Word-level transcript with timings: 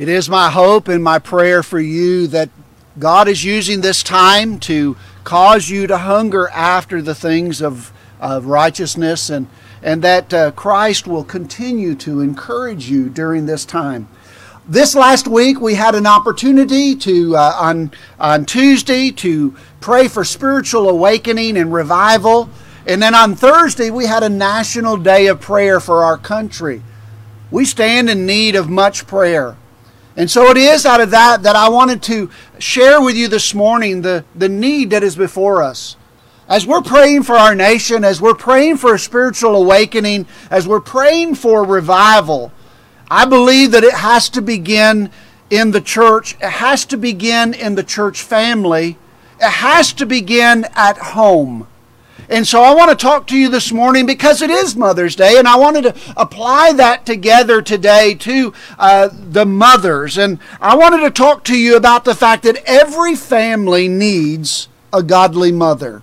It 0.00 0.08
is 0.08 0.30
my 0.30 0.48
hope 0.48 0.88
and 0.88 1.04
my 1.04 1.18
prayer 1.18 1.62
for 1.62 1.78
you 1.78 2.26
that 2.28 2.48
God 2.98 3.28
is 3.28 3.44
using 3.44 3.82
this 3.82 4.02
time 4.02 4.58
to 4.60 4.96
cause 5.24 5.68
you 5.68 5.86
to 5.88 5.98
hunger 5.98 6.48
after 6.48 7.02
the 7.02 7.14
things 7.14 7.60
of, 7.60 7.92
of 8.18 8.46
righteousness 8.46 9.28
and, 9.28 9.46
and 9.82 10.00
that 10.00 10.32
uh, 10.32 10.52
Christ 10.52 11.06
will 11.06 11.22
continue 11.22 11.94
to 11.96 12.22
encourage 12.22 12.88
you 12.88 13.10
during 13.10 13.44
this 13.44 13.66
time. 13.66 14.08
This 14.66 14.94
last 14.94 15.28
week, 15.28 15.60
we 15.60 15.74
had 15.74 15.94
an 15.94 16.06
opportunity 16.06 16.96
to, 16.96 17.36
uh, 17.36 17.56
on, 17.60 17.90
on 18.18 18.46
Tuesday, 18.46 19.10
to 19.10 19.54
pray 19.80 20.08
for 20.08 20.24
spiritual 20.24 20.88
awakening 20.88 21.58
and 21.58 21.74
revival. 21.74 22.48
And 22.86 23.02
then 23.02 23.14
on 23.14 23.34
Thursday, 23.34 23.90
we 23.90 24.06
had 24.06 24.22
a 24.22 24.30
national 24.30 24.96
day 24.96 25.26
of 25.26 25.42
prayer 25.42 25.78
for 25.78 26.02
our 26.02 26.16
country. 26.16 26.82
We 27.50 27.66
stand 27.66 28.08
in 28.08 28.24
need 28.24 28.56
of 28.56 28.70
much 28.70 29.06
prayer. 29.06 29.58
And 30.16 30.30
so 30.30 30.50
it 30.50 30.56
is 30.56 30.84
out 30.84 31.00
of 31.00 31.10
that 31.12 31.42
that 31.44 31.56
I 31.56 31.68
wanted 31.68 32.02
to 32.04 32.30
share 32.58 33.00
with 33.00 33.16
you 33.16 33.28
this 33.28 33.54
morning 33.54 34.02
the, 34.02 34.24
the 34.34 34.48
need 34.48 34.90
that 34.90 35.02
is 35.02 35.16
before 35.16 35.62
us. 35.62 35.96
As 36.48 36.66
we're 36.66 36.82
praying 36.82 37.22
for 37.22 37.36
our 37.36 37.54
nation, 37.54 38.04
as 38.04 38.20
we're 38.20 38.34
praying 38.34 38.78
for 38.78 38.94
a 38.94 38.98
spiritual 38.98 39.54
awakening, 39.54 40.26
as 40.50 40.66
we're 40.66 40.80
praying 40.80 41.36
for 41.36 41.64
revival, 41.64 42.50
I 43.08 43.24
believe 43.24 43.70
that 43.70 43.84
it 43.84 43.94
has 43.94 44.28
to 44.30 44.42
begin 44.42 45.10
in 45.48 45.70
the 45.70 45.80
church. 45.80 46.34
It 46.34 46.50
has 46.50 46.84
to 46.86 46.96
begin 46.96 47.54
in 47.54 47.76
the 47.76 47.84
church 47.84 48.22
family. 48.22 48.98
It 49.40 49.50
has 49.50 49.92
to 49.94 50.06
begin 50.06 50.66
at 50.74 50.98
home. 50.98 51.68
And 52.30 52.46
so 52.46 52.62
I 52.62 52.72
want 52.72 52.90
to 52.90 52.96
talk 52.96 53.26
to 53.26 53.36
you 53.36 53.48
this 53.48 53.72
morning 53.72 54.06
because 54.06 54.40
it 54.40 54.50
is 54.50 54.76
Mother's 54.76 55.16
Day, 55.16 55.36
and 55.36 55.48
I 55.48 55.56
wanted 55.56 55.82
to 55.82 55.96
apply 56.16 56.72
that 56.74 57.04
together 57.04 57.60
today 57.60 58.14
to 58.14 58.54
uh, 58.78 59.08
the 59.12 59.44
mothers. 59.44 60.16
And 60.16 60.38
I 60.60 60.76
wanted 60.76 61.00
to 61.00 61.10
talk 61.10 61.42
to 61.44 61.58
you 61.58 61.76
about 61.76 62.04
the 62.04 62.14
fact 62.14 62.44
that 62.44 62.62
every 62.66 63.16
family 63.16 63.88
needs 63.88 64.68
a 64.92 65.02
godly 65.02 65.50
mother. 65.50 66.02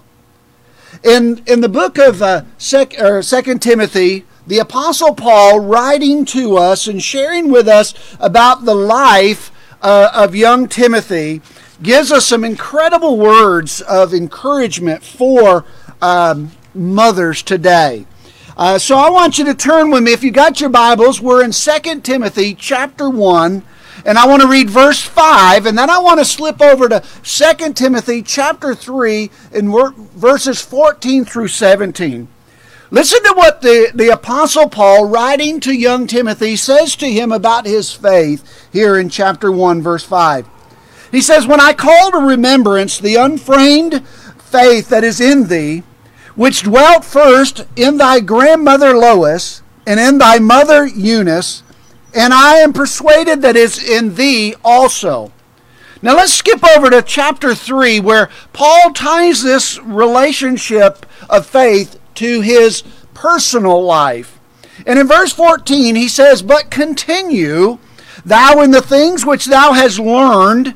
In, 1.01 1.43
in 1.47 1.61
the 1.61 1.69
book 1.69 1.97
of 1.97 2.21
uh, 2.21 2.41
sec, 2.57 2.99
or 2.99 3.23
2 3.23 3.59
Timothy, 3.59 4.25
the 4.45 4.59
Apostle 4.59 5.15
Paul, 5.15 5.61
writing 5.61 6.25
to 6.25 6.57
us 6.57 6.87
and 6.87 7.01
sharing 7.01 7.49
with 7.49 7.69
us 7.69 7.93
about 8.19 8.65
the 8.65 8.75
life 8.75 9.49
uh, 9.81 10.09
of 10.13 10.35
young 10.35 10.67
Timothy, 10.67 11.41
gives 11.81 12.11
us 12.11 12.25
some 12.25 12.43
incredible 12.43 13.17
words 13.17 13.79
of 13.81 14.13
encouragement 14.13 15.03
for 15.03 15.63
um, 16.01 16.51
mothers 16.73 17.41
today. 17.41 18.05
Uh, 18.55 18.79
so 18.79 18.97
I 18.97 19.09
want 19.09 19.37
you 19.37 19.45
to 19.45 19.53
turn 19.53 19.91
with 19.91 20.03
me. 20.03 20.13
If 20.13 20.23
you 20.23 20.31
got 20.31 20.59
your 20.59 20.69
Bibles, 20.69 21.21
we're 21.21 21.43
in 21.43 21.51
2 21.51 22.01
Timothy 22.01 22.55
chapter 22.55 23.09
1, 23.09 23.63
and 24.05 24.17
I 24.17 24.25
want 24.25 24.41
to 24.41 24.47
read 24.47 24.69
verse 24.69 25.01
5, 25.01 25.65
and 25.65 25.77
then 25.77 25.89
I 25.89 25.99
want 25.99 26.19
to 26.19 26.25
slip 26.25 26.59
over 26.61 26.89
to 26.89 27.03
2 27.23 27.73
Timothy 27.73 28.23
chapter 28.23 28.73
3 28.73 29.29
and 29.53 29.95
verses 30.15 30.61
14 30.61 31.25
through 31.25 31.49
17. 31.49 32.27
Listen 32.89 33.21
to 33.23 33.33
what 33.35 33.61
the, 33.61 33.91
the 33.93 34.09
Apostle 34.09 34.69
Paul, 34.69 35.09
writing 35.09 35.59
to 35.59 35.73
young 35.73 36.07
Timothy, 36.07 36.55
says 36.55 36.95
to 36.95 37.11
him 37.11 37.31
about 37.31 37.65
his 37.65 37.91
faith 37.91 38.69
here 38.71 38.97
in 38.97 39.09
chapter 39.09 39.51
1, 39.51 39.81
verse 39.81 40.05
5. 40.05 40.47
He 41.11 41.21
says, 41.21 41.45
When 41.45 41.59
I 41.59 41.73
call 41.73 42.11
to 42.11 42.17
remembrance 42.17 42.97
the 42.97 43.15
unframed 43.15 44.03
faith 44.47 44.89
that 44.89 45.03
is 45.03 45.19
in 45.19 45.47
thee, 45.47 45.83
which 46.35 46.63
dwelt 46.63 47.03
first 47.03 47.65
in 47.75 47.97
thy 47.97 48.19
grandmother 48.19 48.95
Lois 48.95 49.61
and 49.85 49.99
in 49.99 50.17
thy 50.17 50.39
mother 50.39 50.85
Eunice, 50.85 51.63
and 52.13 52.33
I 52.33 52.55
am 52.55 52.73
persuaded 52.73 53.41
that 53.41 53.55
is 53.55 53.81
in 53.81 54.15
thee 54.15 54.55
also. 54.63 55.31
Now 56.01 56.15
let's 56.15 56.33
skip 56.33 56.63
over 56.63 56.89
to 56.89 57.01
chapter 57.01 57.55
3 57.55 57.99
where 57.99 58.29
Paul 58.53 58.93
ties 58.93 59.43
this 59.43 59.79
relationship 59.79 61.05
of 61.29 61.45
faith 61.45 61.99
to 62.15 62.41
his 62.41 62.83
personal 63.13 63.83
life. 63.83 64.39
And 64.85 64.99
in 64.99 65.07
verse 65.07 65.33
14 65.33 65.95
he 65.95 66.07
says, 66.07 66.41
But 66.41 66.69
continue 66.69 67.79
thou 68.23 68.61
in 68.61 68.71
the 68.71 68.81
things 68.81 69.25
which 69.25 69.45
thou 69.45 69.73
hast 69.73 69.99
learned 69.99 70.75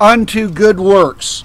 unto 0.00 0.50
good 0.50 0.80
works. 0.80 1.44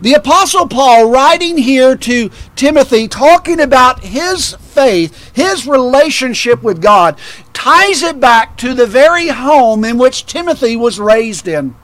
The 0.00 0.14
Apostle 0.14 0.68
Paul, 0.68 1.10
writing 1.10 1.56
here 1.56 1.96
to 1.96 2.30
Timothy, 2.56 3.08
talking 3.08 3.60
about 3.60 4.04
his 4.04 4.54
faith, 4.56 5.34
his 5.34 5.66
relationship 5.66 6.62
with 6.62 6.82
God, 6.82 7.18
ties 7.52 8.02
it 8.02 8.20
back 8.20 8.58
to 8.58 8.74
the 8.74 8.86
very 8.86 9.28
home 9.28 9.84
in 9.84 9.96
which 9.96 10.26
Timothy 10.26 10.76
was 10.76 10.98
raised 11.00 11.48
in. 11.48 11.74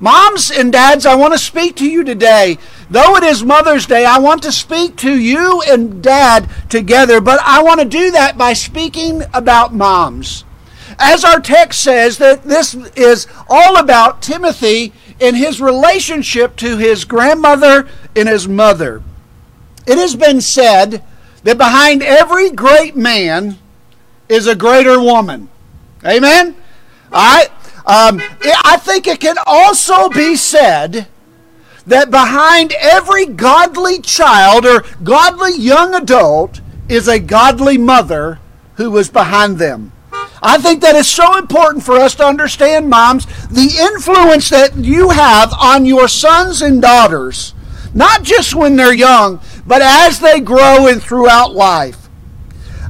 Moms 0.00 0.50
and 0.50 0.72
dads, 0.72 1.06
I 1.06 1.14
want 1.14 1.32
to 1.34 1.38
speak 1.38 1.76
to 1.76 1.88
you 1.88 2.04
today. 2.04 2.58
Though 2.90 3.16
it 3.16 3.24
is 3.24 3.44
Mother's 3.44 3.86
Day, 3.86 4.04
I 4.04 4.18
want 4.18 4.42
to 4.42 4.52
speak 4.52 4.96
to 4.96 5.16
you 5.16 5.62
and 5.62 6.02
dad 6.02 6.48
together, 6.68 7.20
but 7.20 7.40
I 7.44 7.62
want 7.62 7.80
to 7.80 7.86
do 7.86 8.10
that 8.12 8.38
by 8.38 8.52
speaking 8.52 9.22
about 9.34 9.74
moms. 9.74 10.44
As 10.98 11.24
our 11.24 11.40
text 11.40 11.82
says, 11.82 12.18
that 12.18 12.44
this 12.44 12.74
is 12.96 13.26
all 13.48 13.76
about 13.76 14.22
Timothy 14.22 14.92
in 15.20 15.34
his 15.34 15.60
relationship 15.60 16.56
to 16.56 16.76
his 16.76 17.04
grandmother 17.04 17.88
and 18.14 18.28
his 18.28 18.46
mother. 18.46 19.02
It 19.86 19.98
has 19.98 20.14
been 20.14 20.40
said 20.40 21.02
that 21.44 21.58
behind 21.58 22.02
every 22.02 22.50
great 22.50 22.94
man 22.94 23.58
is 24.28 24.46
a 24.46 24.54
greater 24.54 25.00
woman. 25.00 25.48
Amen? 26.04 26.56
Right? 27.10 27.48
Um, 27.86 28.20
I 28.64 28.76
think 28.80 29.06
it 29.06 29.20
can 29.20 29.36
also 29.46 30.10
be 30.10 30.36
said 30.36 31.08
that 31.86 32.10
behind 32.10 32.74
every 32.78 33.24
godly 33.24 34.00
child 34.02 34.66
or 34.66 34.84
godly 35.02 35.56
young 35.56 35.94
adult 35.94 36.60
is 36.88 37.08
a 37.08 37.18
godly 37.18 37.78
mother 37.78 38.38
who 38.74 38.90
was 38.90 39.08
behind 39.08 39.58
them. 39.58 39.92
I 40.42 40.58
think 40.58 40.82
that 40.82 40.94
is 40.94 41.08
so 41.08 41.38
important 41.38 41.84
for 41.84 41.94
us 41.96 42.14
to 42.16 42.24
understand, 42.24 42.88
moms, 42.88 43.26
the 43.48 43.76
influence 43.80 44.50
that 44.50 44.76
you 44.76 45.10
have 45.10 45.52
on 45.54 45.84
your 45.84 46.08
sons 46.08 46.62
and 46.62 46.80
daughters, 46.80 47.54
not 47.94 48.22
just 48.22 48.54
when 48.54 48.76
they're 48.76 48.94
young, 48.94 49.40
but 49.66 49.82
as 49.82 50.20
they 50.20 50.40
grow 50.40 50.86
and 50.86 51.02
throughout 51.02 51.54
life. 51.54 52.08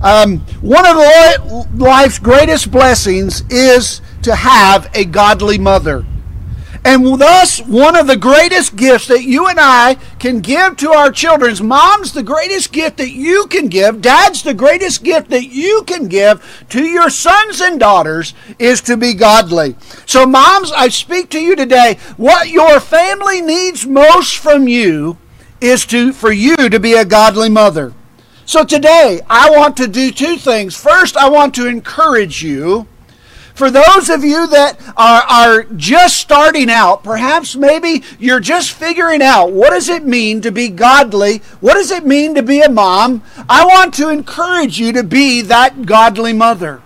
Um, 0.03 0.39
one 0.61 0.87
of 0.87 1.75
life's 1.75 2.19
greatest 2.19 2.71
blessings 2.71 3.43
is 3.51 4.01
to 4.23 4.35
have 4.35 4.91
a 4.95 5.05
godly 5.05 5.59
mother. 5.59 6.05
And 6.85 7.21
thus, 7.21 7.61
one 7.61 7.97
of 7.97 8.07
the 8.07 8.17
greatest 8.17 8.77
gifts 8.77 9.09
that 9.09 9.25
you 9.25 9.49
and 9.49 9.59
I 9.61 9.95
can 10.19 10.41
give 10.41 10.77
to 10.79 10.91
our 10.91 11.11
children, 11.11 11.67
mom's 11.67 12.13
the 12.13 12.23
greatest 12.23 12.73
gift 12.73 12.97
that 12.99 13.11
you 13.11 13.47
can 13.47 13.69
give, 13.69 14.01
dad's 14.01 14.43
the 14.43 14.55
greatest 14.55 15.03
gift 15.03 15.31
that 15.31 15.47
you 15.47 15.83
can 15.87 16.09
give 16.09 16.67
to 16.71 16.83
your 16.83 17.11
sons 17.11 17.61
and 17.61 17.81
daughters 17.81 18.35
is 18.59 18.81
to 18.83 18.97
be 18.97 19.15
godly. 19.15 19.77
So, 20.07 20.27
moms, 20.27 20.73
I 20.73 20.89
speak 20.89 21.31
to 21.31 21.41
you 21.41 21.57
today. 21.57 21.99
What 22.17 22.49
your 22.49 22.81
family 22.81 23.41
needs 23.41 23.87
most 23.87 24.39
from 24.39 24.69
you 24.69 25.19
is 25.61 25.85
to 25.87 26.13
for 26.13 26.33
you 26.33 26.57
to 26.57 26.79
be 26.79 26.95
a 26.95 27.05
godly 27.05 27.49
mother. 27.49 27.93
So 28.47 28.65
today, 28.65 29.21
I 29.29 29.51
want 29.51 29.77
to 29.77 29.87
do 29.87 30.11
two 30.11 30.37
things. 30.37 30.75
First, 30.75 31.17
I 31.17 31.29
want 31.29 31.55
to 31.57 31.67
encourage 31.67 32.43
you 32.43 32.87
for 33.59 33.73
those 33.73 34.09
of 34.09 34.25
you 34.25 34.47
that 34.47 34.79
are, 34.97 35.23
are 35.23 35.65
just 35.65 36.19
starting 36.19 36.71
out, 36.71 37.03
perhaps 37.03 37.57
maybe 37.57 38.05
you're 38.21 38.39
just 38.39 38.71
figuring 38.71 39.21
out 39.21 39.51
what 39.51 39.71
does 39.71 39.89
it 39.89 40.05
mean 40.05 40.41
to 40.43 40.53
be 40.53 40.69
godly? 40.69 41.39
What 41.61 41.75
does 41.75 41.91
it 41.91 42.07
mean 42.07 42.37
to 42.37 42.43
be 42.43 42.61
a 42.61 42.71
mom? 42.71 43.23
I 43.49 43.65
want 43.65 43.95
to 43.95 44.11
encourage 44.11 44.79
you 44.79 44.93
to 44.93 45.03
be 45.03 45.43
that 45.43 45.85
godly 45.87 46.33
mother. 46.33 46.81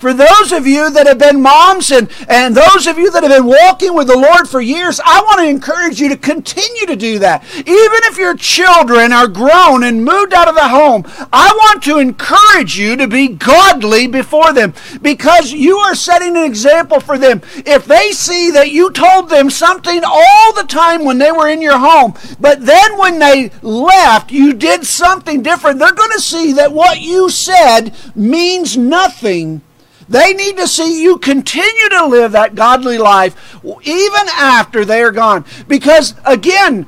For 0.00 0.14
those 0.14 0.50
of 0.50 0.66
you 0.66 0.88
that 0.88 1.06
have 1.06 1.18
been 1.18 1.42
moms 1.42 1.90
and, 1.90 2.10
and 2.26 2.56
those 2.56 2.86
of 2.86 2.96
you 2.96 3.10
that 3.10 3.22
have 3.22 3.32
been 3.32 3.44
walking 3.44 3.94
with 3.94 4.06
the 4.06 4.16
Lord 4.16 4.48
for 4.48 4.62
years, 4.62 4.98
I 5.04 5.20
want 5.20 5.40
to 5.40 5.46
encourage 5.46 6.00
you 6.00 6.08
to 6.08 6.16
continue 6.16 6.86
to 6.86 6.96
do 6.96 7.18
that. 7.18 7.44
Even 7.54 7.66
if 7.68 8.16
your 8.16 8.34
children 8.34 9.12
are 9.12 9.28
grown 9.28 9.84
and 9.84 10.02
moved 10.02 10.32
out 10.32 10.48
of 10.48 10.54
the 10.54 10.68
home, 10.70 11.04
I 11.30 11.52
want 11.54 11.82
to 11.82 11.98
encourage 11.98 12.78
you 12.78 12.96
to 12.96 13.06
be 13.06 13.28
godly 13.28 14.06
before 14.06 14.54
them 14.54 14.72
because 15.02 15.52
you 15.52 15.76
are 15.76 15.94
setting 15.94 16.34
an 16.34 16.44
example 16.44 17.00
for 17.00 17.18
them. 17.18 17.42
If 17.66 17.84
they 17.84 18.12
see 18.12 18.50
that 18.52 18.70
you 18.70 18.90
told 18.92 19.28
them 19.28 19.50
something 19.50 20.00
all 20.02 20.54
the 20.54 20.66
time 20.66 21.04
when 21.04 21.18
they 21.18 21.30
were 21.30 21.48
in 21.48 21.60
your 21.60 21.78
home, 21.78 22.14
but 22.40 22.64
then 22.64 22.96
when 22.96 23.18
they 23.18 23.50
left, 23.60 24.32
you 24.32 24.54
did 24.54 24.86
something 24.86 25.42
different, 25.42 25.78
they're 25.78 25.92
going 25.92 26.12
to 26.12 26.22
see 26.22 26.54
that 26.54 26.72
what 26.72 27.02
you 27.02 27.28
said 27.28 27.94
means 28.14 28.78
nothing. 28.78 29.60
They 30.10 30.34
need 30.34 30.56
to 30.56 30.66
see 30.66 31.02
you 31.02 31.18
continue 31.18 31.88
to 31.90 32.06
live 32.06 32.32
that 32.32 32.56
godly 32.56 32.98
life 32.98 33.62
even 33.64 34.28
after 34.32 34.84
they 34.84 35.02
are 35.02 35.12
gone. 35.12 35.44
Because, 35.68 36.14
again, 36.24 36.86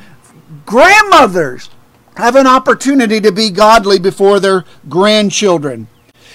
grandmothers 0.66 1.70
have 2.16 2.34
an 2.34 2.48
opportunity 2.48 3.20
to 3.20 3.30
be 3.30 3.50
godly 3.50 4.00
before 4.00 4.40
their 4.40 4.64
grandchildren. 4.88 5.86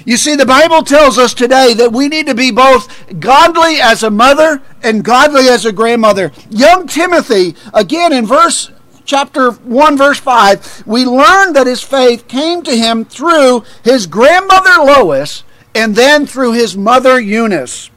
You 0.05 0.15
see, 0.15 0.35
the 0.35 0.45
Bible 0.45 0.81
tells 0.81 1.17
us 1.17 1.33
today 1.33 1.73
that 1.73 1.91
we 1.91 2.07
need 2.07 2.27
to 2.27 2.35
be 2.35 2.51
both 2.51 2.87
godly 3.19 3.81
as 3.81 4.03
a 4.03 4.09
mother 4.09 4.61
and 4.81 5.03
godly 5.03 5.49
as 5.49 5.65
a 5.65 5.73
grandmother. 5.73 6.31
Young 6.49 6.87
Timothy, 6.87 7.55
again 7.73 8.13
in 8.13 8.25
verse 8.25 8.71
chapter 9.03 9.51
1 9.51 9.97
verse 9.97 10.19
5 10.19 10.83
we 10.85 11.05
learn 11.05 11.53
that 11.53 11.65
his 11.65 11.81
faith 11.81 12.27
came 12.27 12.61
to 12.61 12.75
him 12.75 13.05
through 13.05 13.63
his 13.81 14.05
grandmother 14.05 14.83
lois 14.83 15.43
and 15.77 15.95
then 15.95 16.25
through 16.25 16.53
his 16.53 16.75
mother 16.75 17.19
eunice. 17.19 17.91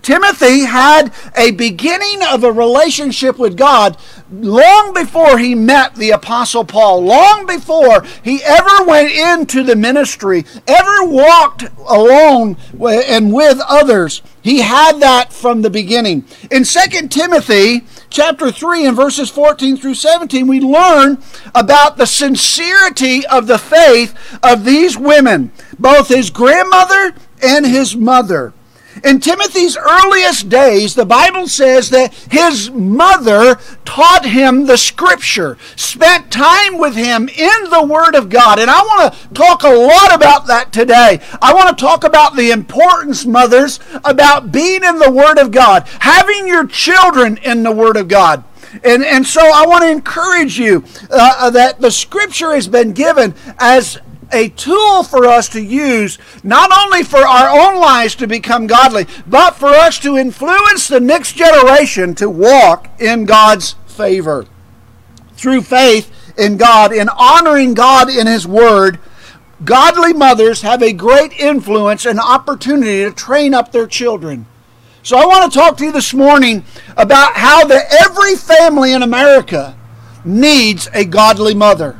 Timothy 0.00 0.60
had 0.60 1.12
a 1.36 1.50
beginning 1.50 2.22
of 2.22 2.42
a 2.42 2.52
relationship 2.52 3.38
with 3.38 3.56
god 3.56 3.96
long 4.30 4.94
before 4.94 5.38
he 5.38 5.54
met 5.54 5.96
the 5.96 6.10
apostle 6.10 6.64
paul 6.64 7.02
long 7.02 7.46
before 7.46 8.04
he 8.22 8.42
ever 8.44 8.84
went 8.86 9.10
into 9.10 9.64
the 9.64 9.74
ministry 9.74 10.44
ever 10.68 11.04
walked 11.04 11.64
alone 11.86 12.56
and 12.80 13.32
with 13.34 13.60
others. 13.68 14.22
He 14.40 14.60
had 14.60 15.00
that 15.00 15.32
from 15.32 15.62
the 15.62 15.70
beginning. 15.70 16.24
In 16.50 16.64
2 16.64 17.08
timothy 17.08 17.84
chapter 18.10 18.50
3 18.50 18.86
and 18.86 18.96
verses 18.96 19.30
14 19.30 19.76
through 19.76 19.94
17, 19.94 20.46
we 20.46 20.60
learn 20.60 21.18
about 21.54 21.96
the 21.96 22.06
sincerity 22.06 23.26
of 23.26 23.46
the 23.46 23.58
faith 23.58 24.14
of 24.42 24.64
these 24.64 24.96
women, 24.96 25.52
both 25.78 26.08
his 26.08 26.30
grandmother 26.30 27.14
and 27.42 27.66
his 27.66 27.96
mother. 27.96 28.52
In 29.04 29.20
Timothy's 29.20 29.76
earliest 29.76 30.48
days, 30.48 30.94
the 30.94 31.06
Bible 31.06 31.46
says 31.46 31.90
that 31.90 32.12
his 32.30 32.70
mother 32.70 33.58
taught 33.84 34.24
him 34.24 34.66
the 34.66 34.78
scripture, 34.78 35.58
spent 35.76 36.32
time 36.32 36.78
with 36.78 36.94
him 36.94 37.28
in 37.28 37.70
the 37.70 37.86
Word 37.88 38.14
of 38.14 38.28
God. 38.28 38.58
And 38.58 38.70
I 38.70 38.80
want 38.80 39.12
to 39.12 39.28
talk 39.34 39.62
a 39.62 39.68
lot 39.68 40.14
about 40.14 40.46
that 40.46 40.72
today. 40.72 41.20
I 41.40 41.54
want 41.54 41.76
to 41.76 41.84
talk 41.84 42.04
about 42.04 42.36
the 42.36 42.50
importance, 42.50 43.24
mothers, 43.24 43.80
about 44.04 44.52
being 44.52 44.84
in 44.84 44.98
the 44.98 45.10
Word 45.10 45.38
of 45.38 45.50
God, 45.50 45.86
having 46.00 46.46
your 46.46 46.66
children 46.66 47.38
in 47.38 47.62
the 47.62 47.72
Word 47.72 47.96
of 47.96 48.08
God. 48.08 48.44
And, 48.84 49.04
and 49.04 49.26
so 49.26 49.40
I 49.40 49.66
want 49.66 49.84
to 49.84 49.90
encourage 49.90 50.58
you 50.58 50.84
uh, 51.10 51.50
that 51.50 51.80
the 51.80 51.90
scripture 51.90 52.54
has 52.54 52.68
been 52.68 52.92
given 52.92 53.34
as 53.58 53.98
a 54.32 54.48
tool 54.50 55.02
for 55.02 55.26
us 55.26 55.48
to 55.50 55.62
use 55.62 56.18
not 56.42 56.70
only 56.76 57.02
for 57.02 57.18
our 57.18 57.48
own 57.48 57.80
lives 57.80 58.14
to 58.16 58.26
become 58.26 58.66
godly, 58.66 59.06
but 59.26 59.56
for 59.56 59.68
us 59.68 59.98
to 60.00 60.16
influence 60.16 60.88
the 60.88 61.00
next 61.00 61.34
generation 61.34 62.14
to 62.16 62.28
walk 62.28 62.88
in 63.00 63.24
God's 63.24 63.74
favor. 63.86 64.46
Through 65.34 65.62
faith 65.62 66.12
in 66.38 66.56
God, 66.56 66.92
in 66.92 67.08
honoring 67.08 67.74
God 67.74 68.10
in 68.10 68.26
His 68.26 68.46
Word, 68.46 68.98
godly 69.64 70.12
mothers 70.12 70.62
have 70.62 70.82
a 70.82 70.92
great 70.92 71.32
influence 71.38 72.06
and 72.06 72.20
opportunity 72.20 73.04
to 73.04 73.12
train 73.12 73.54
up 73.54 73.72
their 73.72 73.86
children. 73.86 74.46
So 75.02 75.16
I 75.16 75.26
want 75.26 75.50
to 75.50 75.58
talk 75.58 75.76
to 75.78 75.84
you 75.84 75.92
this 75.92 76.12
morning 76.12 76.64
about 76.96 77.34
how 77.34 77.64
the, 77.64 77.82
every 78.04 78.34
family 78.36 78.92
in 78.92 79.02
America 79.02 79.76
needs 80.24 80.88
a 80.92 81.04
godly 81.04 81.54
mother. 81.54 81.98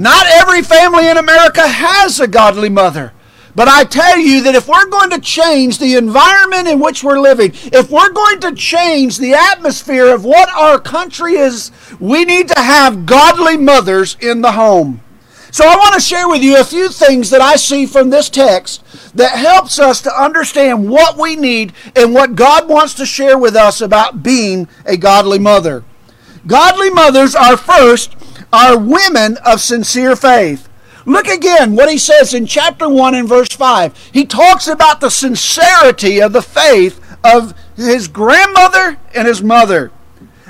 Not 0.00 0.24
every 0.28 0.62
family 0.62 1.10
in 1.10 1.18
America 1.18 1.68
has 1.68 2.20
a 2.20 2.26
godly 2.26 2.70
mother. 2.70 3.12
But 3.54 3.68
I 3.68 3.84
tell 3.84 4.18
you 4.18 4.42
that 4.44 4.54
if 4.54 4.66
we're 4.66 4.88
going 4.88 5.10
to 5.10 5.20
change 5.20 5.76
the 5.76 5.94
environment 5.96 6.68
in 6.68 6.80
which 6.80 7.04
we're 7.04 7.20
living, 7.20 7.50
if 7.64 7.90
we're 7.90 8.10
going 8.10 8.40
to 8.40 8.54
change 8.54 9.18
the 9.18 9.34
atmosphere 9.34 10.06
of 10.06 10.24
what 10.24 10.48
our 10.56 10.80
country 10.80 11.34
is, 11.34 11.70
we 12.00 12.24
need 12.24 12.48
to 12.48 12.58
have 12.58 13.04
godly 13.04 13.58
mothers 13.58 14.16
in 14.22 14.40
the 14.40 14.52
home. 14.52 15.02
So 15.50 15.68
I 15.68 15.76
want 15.76 15.94
to 15.96 16.00
share 16.00 16.30
with 16.30 16.42
you 16.42 16.58
a 16.58 16.64
few 16.64 16.88
things 16.88 17.28
that 17.28 17.42
I 17.42 17.56
see 17.56 17.84
from 17.84 18.08
this 18.08 18.30
text 18.30 18.82
that 19.14 19.36
helps 19.36 19.78
us 19.78 20.00
to 20.00 20.14
understand 20.18 20.88
what 20.88 21.18
we 21.18 21.36
need 21.36 21.74
and 21.94 22.14
what 22.14 22.36
God 22.36 22.70
wants 22.70 22.94
to 22.94 23.04
share 23.04 23.36
with 23.36 23.54
us 23.54 23.82
about 23.82 24.22
being 24.22 24.66
a 24.86 24.96
godly 24.96 25.38
mother. 25.38 25.84
Godly 26.46 26.88
mothers 26.88 27.34
are 27.34 27.58
first 27.58 28.16
are 28.52 28.78
women 28.78 29.36
of 29.44 29.60
sincere 29.60 30.16
faith. 30.16 30.68
Look 31.06 31.26
again 31.26 31.74
what 31.74 31.90
he 31.90 31.98
says 31.98 32.34
in 32.34 32.46
chapter 32.46 32.88
1 32.88 33.14
and 33.14 33.28
verse 33.28 33.50
5. 33.50 34.10
He 34.12 34.26
talks 34.26 34.66
about 34.68 35.00
the 35.00 35.10
sincerity 35.10 36.20
of 36.20 36.32
the 36.32 36.42
faith 36.42 37.00
of 37.24 37.54
his 37.76 38.08
grandmother 38.08 38.98
and 39.14 39.26
his 39.26 39.42
mother. 39.42 39.90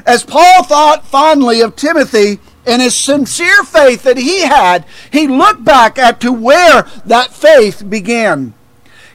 As 0.07 0.25
Paul 0.25 0.65
thought 0.65 1.07
fondly 1.07 1.61
of 1.61 1.77
Timothy 1.77 2.41
and 2.67 2.83
his 2.83 2.97
sincere 2.97 3.63
faith 3.65 4.03
that 4.03 4.17
he 4.17 4.43
had, 4.43 4.85
he 5.11 5.27
looked 5.27 5.65
back 5.65 5.99
at 5.99 6.21
to 6.21 6.33
where 6.33 6.83
that 7.05 7.33
faith 7.33 7.89
began. 7.89 8.55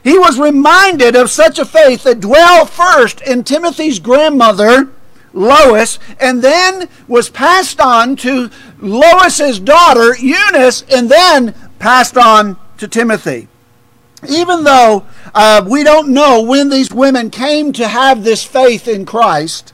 He 0.02 0.18
was 0.18 0.38
reminded 0.38 1.16
of 1.16 1.30
such 1.30 1.58
a 1.58 1.64
faith 1.64 2.04
that 2.04 2.20
dwelled 2.20 2.70
first 2.70 3.20
in 3.22 3.42
Timothy's 3.42 3.98
grandmother 3.98 4.90
Lois, 5.36 5.98
and 6.18 6.42
then 6.42 6.88
was 7.06 7.28
passed 7.28 7.80
on 7.80 8.16
to 8.16 8.50
Lois's 8.80 9.60
daughter, 9.60 10.16
Eunice, 10.16 10.82
and 10.90 11.10
then 11.10 11.54
passed 11.78 12.16
on 12.16 12.56
to 12.78 12.88
Timothy. 12.88 13.48
Even 14.28 14.64
though 14.64 15.06
uh, 15.34 15.64
we 15.68 15.84
don't 15.84 16.08
know 16.08 16.42
when 16.42 16.70
these 16.70 16.92
women 16.92 17.30
came 17.30 17.72
to 17.74 17.86
have 17.86 18.24
this 18.24 18.42
faith 18.42 18.88
in 18.88 19.04
Christ, 19.04 19.72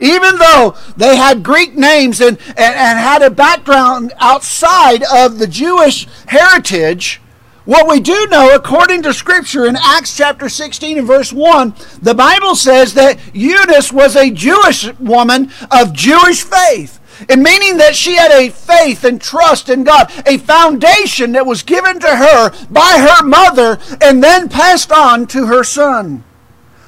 even 0.00 0.38
though 0.38 0.76
they 0.96 1.16
had 1.16 1.42
Greek 1.42 1.74
names 1.74 2.20
and, 2.20 2.38
and, 2.48 2.58
and 2.58 2.98
had 2.98 3.22
a 3.22 3.30
background 3.30 4.12
outside 4.18 5.02
of 5.12 5.38
the 5.38 5.46
Jewish 5.46 6.06
heritage, 6.26 7.20
what 7.64 7.88
we 7.88 8.00
do 8.00 8.26
know, 8.30 8.54
according 8.54 9.02
to 9.02 9.14
Scripture 9.14 9.64
in 9.64 9.76
Acts 9.76 10.14
chapter 10.14 10.48
16 10.48 10.98
and 10.98 11.06
verse 11.06 11.32
1, 11.32 11.74
the 12.02 12.14
Bible 12.14 12.54
says 12.54 12.92
that 12.94 13.18
Eunice 13.34 13.90
was 13.90 14.16
a 14.16 14.30
Jewish 14.30 14.92
woman 14.98 15.50
of 15.70 15.94
Jewish 15.94 16.42
faith. 16.42 17.00
And 17.28 17.42
meaning 17.42 17.78
that 17.78 17.94
she 17.94 18.16
had 18.16 18.32
a 18.32 18.50
faith 18.50 19.04
and 19.04 19.20
trust 19.20 19.68
in 19.68 19.84
God, 19.84 20.12
a 20.26 20.36
foundation 20.38 21.32
that 21.32 21.46
was 21.46 21.62
given 21.62 22.00
to 22.00 22.16
her 22.16 22.50
by 22.70 22.98
her 22.98 23.24
mother 23.24 23.78
and 24.00 24.22
then 24.22 24.48
passed 24.48 24.92
on 24.92 25.26
to 25.28 25.46
her 25.46 25.64
son. 25.64 26.24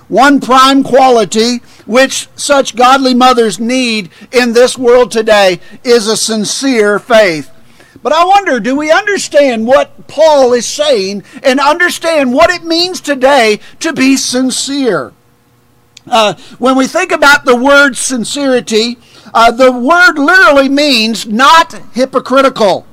One 0.08 0.40
prime 0.40 0.82
quality 0.82 1.58
which 1.86 2.28
such 2.36 2.76
godly 2.76 3.14
mothers 3.14 3.58
need 3.58 4.10
in 4.32 4.52
this 4.52 4.76
world 4.76 5.10
today 5.10 5.60
is 5.84 6.06
a 6.06 6.16
sincere 6.16 6.98
faith. 6.98 7.50
But 8.06 8.12
I 8.12 8.24
wonder, 8.24 8.60
do 8.60 8.76
we 8.76 8.92
understand 8.92 9.66
what 9.66 10.06
Paul 10.06 10.52
is 10.52 10.64
saying 10.64 11.24
and 11.42 11.58
understand 11.58 12.32
what 12.32 12.50
it 12.50 12.62
means 12.62 13.00
today 13.00 13.58
to 13.80 13.92
be 13.92 14.16
sincere? 14.16 15.12
Uh, 16.06 16.34
when 16.60 16.76
we 16.76 16.86
think 16.86 17.10
about 17.10 17.44
the 17.44 17.56
word 17.56 17.96
sincerity, 17.96 18.96
uh, 19.34 19.50
the 19.50 19.72
word 19.72 20.20
literally 20.20 20.68
means 20.68 21.26
not 21.26 21.72
hypocritical. 21.94 22.86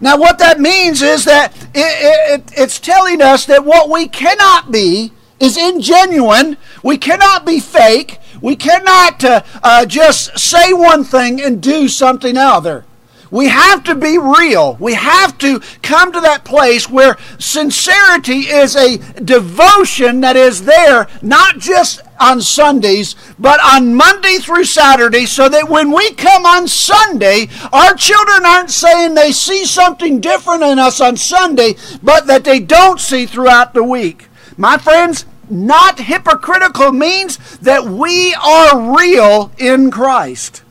Now, 0.00 0.18
what 0.18 0.40
that 0.40 0.58
means 0.58 1.02
is 1.02 1.24
that 1.24 1.54
it, 1.72 2.40
it, 2.40 2.52
it's 2.56 2.80
telling 2.80 3.22
us 3.22 3.46
that 3.46 3.64
what 3.64 3.88
we 3.88 4.08
cannot 4.08 4.72
be 4.72 5.12
is 5.38 5.56
ingenuine. 5.56 6.56
We 6.82 6.98
cannot 6.98 7.46
be 7.46 7.60
fake. 7.60 8.18
We 8.42 8.56
cannot 8.56 9.22
uh, 9.22 9.42
uh, 9.62 9.86
just 9.86 10.36
say 10.36 10.72
one 10.72 11.04
thing 11.04 11.40
and 11.40 11.62
do 11.62 11.86
something 11.86 12.36
other. 12.36 12.86
We 13.30 13.48
have 13.48 13.84
to 13.84 13.94
be 13.94 14.18
real. 14.18 14.76
We 14.80 14.94
have 14.94 15.36
to 15.38 15.60
come 15.82 16.12
to 16.12 16.20
that 16.20 16.44
place 16.44 16.88
where 16.88 17.16
sincerity 17.38 18.48
is 18.48 18.74
a 18.74 18.98
devotion 19.20 20.20
that 20.20 20.36
is 20.36 20.64
there, 20.64 21.08
not 21.22 21.58
just 21.58 22.00
on 22.20 22.40
Sundays, 22.40 23.14
but 23.38 23.60
on 23.62 23.94
Monday 23.94 24.38
through 24.38 24.64
Saturday, 24.64 25.26
so 25.26 25.48
that 25.48 25.68
when 25.68 25.92
we 25.92 26.12
come 26.14 26.46
on 26.46 26.66
Sunday, 26.66 27.48
our 27.72 27.94
children 27.94 28.44
aren't 28.44 28.70
saying 28.70 29.14
they 29.14 29.32
see 29.32 29.64
something 29.64 30.20
different 30.20 30.62
in 30.62 30.78
us 30.78 31.00
on 31.00 31.16
Sunday, 31.16 31.76
but 32.02 32.26
that 32.26 32.44
they 32.44 32.60
don't 32.60 33.00
see 33.00 33.26
throughout 33.26 33.74
the 33.74 33.84
week. 33.84 34.28
My 34.56 34.78
friends, 34.78 35.26
not 35.50 36.00
hypocritical 36.00 36.92
means 36.92 37.38
that 37.58 37.84
we 37.84 38.34
are 38.34 38.96
real 38.96 39.52
in 39.56 39.90
Christ. 39.90 40.62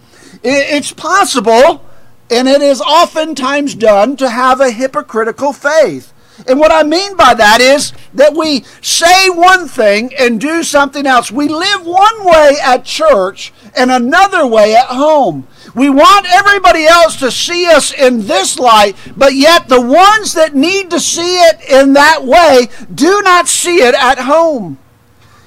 It's 0.43 0.91
possible, 0.91 1.83
and 2.29 2.47
it 2.47 2.61
is 2.61 2.81
oftentimes 2.81 3.75
done, 3.75 4.17
to 4.17 4.29
have 4.29 4.59
a 4.59 4.71
hypocritical 4.71 5.53
faith. 5.53 6.13
And 6.47 6.59
what 6.59 6.71
I 6.71 6.83
mean 6.83 7.15
by 7.15 7.33
that 7.33 7.61
is 7.61 7.93
that 8.13 8.35
we 8.35 8.63
say 8.81 9.29
one 9.29 9.67
thing 9.67 10.13
and 10.19 10.39
do 10.39 10.61
something 10.61 11.07
else. 11.07 11.31
We 11.31 11.47
live 11.47 11.85
one 11.85 12.25
way 12.25 12.55
at 12.61 12.85
church 12.85 13.51
and 13.75 13.89
another 13.89 14.45
way 14.45 14.75
at 14.75 14.85
home. 14.87 15.47
We 15.73 15.89
want 15.89 16.27
everybody 16.31 16.85
else 16.85 17.17
to 17.17 17.31
see 17.31 17.65
us 17.65 17.91
in 17.91 18.27
this 18.27 18.59
light, 18.59 18.95
but 19.15 19.33
yet 19.33 19.67
the 19.67 19.81
ones 19.81 20.33
that 20.33 20.55
need 20.55 20.91
to 20.91 20.99
see 20.99 21.37
it 21.37 21.59
in 21.69 21.93
that 21.93 22.23
way 22.23 22.67
do 22.93 23.21
not 23.23 23.47
see 23.47 23.77
it 23.77 23.95
at 23.95 24.19
home. 24.19 24.77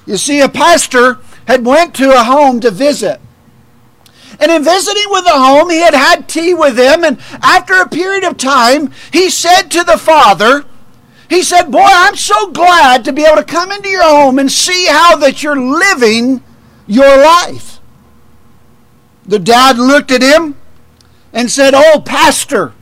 You 0.05 0.17
see, 0.17 0.41
a 0.41 0.49
pastor 0.49 1.19
had 1.47 1.65
went 1.65 1.95
to 1.95 2.11
a 2.11 2.23
home 2.23 2.59
to 2.61 2.71
visit. 2.71 3.21
And 4.41 4.51
in 4.51 4.63
visiting 4.63 5.05
with 5.09 5.23
the 5.23 5.31
home, 5.31 5.69
he 5.69 5.81
had 5.81 5.93
had 5.93 6.27
tea 6.27 6.55
with 6.55 6.75
them. 6.75 7.03
And 7.03 7.19
after 7.43 7.75
a 7.75 7.87
period 7.87 8.23
of 8.23 8.37
time, 8.37 8.91
he 9.13 9.29
said 9.29 9.69
to 9.69 9.83
the 9.83 9.99
father, 9.99 10.65
he 11.29 11.43
said, 11.43 11.71
Boy, 11.71 11.87
I'm 11.87 12.15
so 12.15 12.51
glad 12.51 13.05
to 13.05 13.13
be 13.13 13.23
able 13.23 13.37
to 13.37 13.43
come 13.43 13.71
into 13.71 13.87
your 13.87 14.03
home 14.03 14.39
and 14.39 14.51
see 14.51 14.87
how 14.87 15.15
that 15.17 15.43
you're 15.43 15.61
living 15.61 16.43
your 16.87 17.17
life. 17.23 17.79
The 19.25 19.39
dad 19.39 19.77
looked 19.77 20.11
at 20.11 20.23
him 20.23 20.57
and 21.31 21.49
said, 21.49 21.73
Oh, 21.75 22.01
Pastor, 22.03 22.73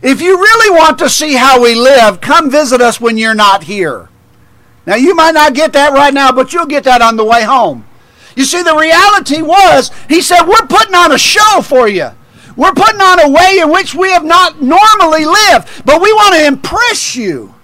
if 0.00 0.22
you 0.22 0.38
really 0.38 0.78
want 0.78 0.96
to 1.00 1.10
see 1.10 1.34
how 1.34 1.60
we 1.60 1.74
live, 1.74 2.20
come 2.20 2.50
visit 2.50 2.80
us 2.80 3.00
when 3.00 3.18
you're 3.18 3.34
not 3.34 3.64
here. 3.64 4.08
Now, 4.86 4.94
you 4.94 5.14
might 5.14 5.34
not 5.34 5.54
get 5.54 5.72
that 5.72 5.92
right 5.92 6.14
now, 6.14 6.30
but 6.30 6.52
you'll 6.52 6.66
get 6.66 6.84
that 6.84 7.02
on 7.02 7.16
the 7.16 7.24
way 7.24 7.42
home. 7.42 7.84
You 8.36 8.44
see, 8.44 8.62
the 8.62 8.76
reality 8.76 9.42
was, 9.42 9.90
he 10.08 10.22
said, 10.22 10.42
We're 10.42 10.66
putting 10.66 10.94
on 10.94 11.12
a 11.12 11.18
show 11.18 11.62
for 11.62 11.88
you. 11.88 12.10
We're 12.56 12.72
putting 12.72 13.00
on 13.00 13.20
a 13.20 13.30
way 13.30 13.58
in 13.60 13.70
which 13.70 13.94
we 13.94 14.10
have 14.10 14.24
not 14.24 14.60
normally 14.60 15.24
lived, 15.24 15.84
but 15.84 16.02
we 16.02 16.12
want 16.12 16.34
to 16.34 16.46
impress 16.46 17.16
you. 17.16 17.54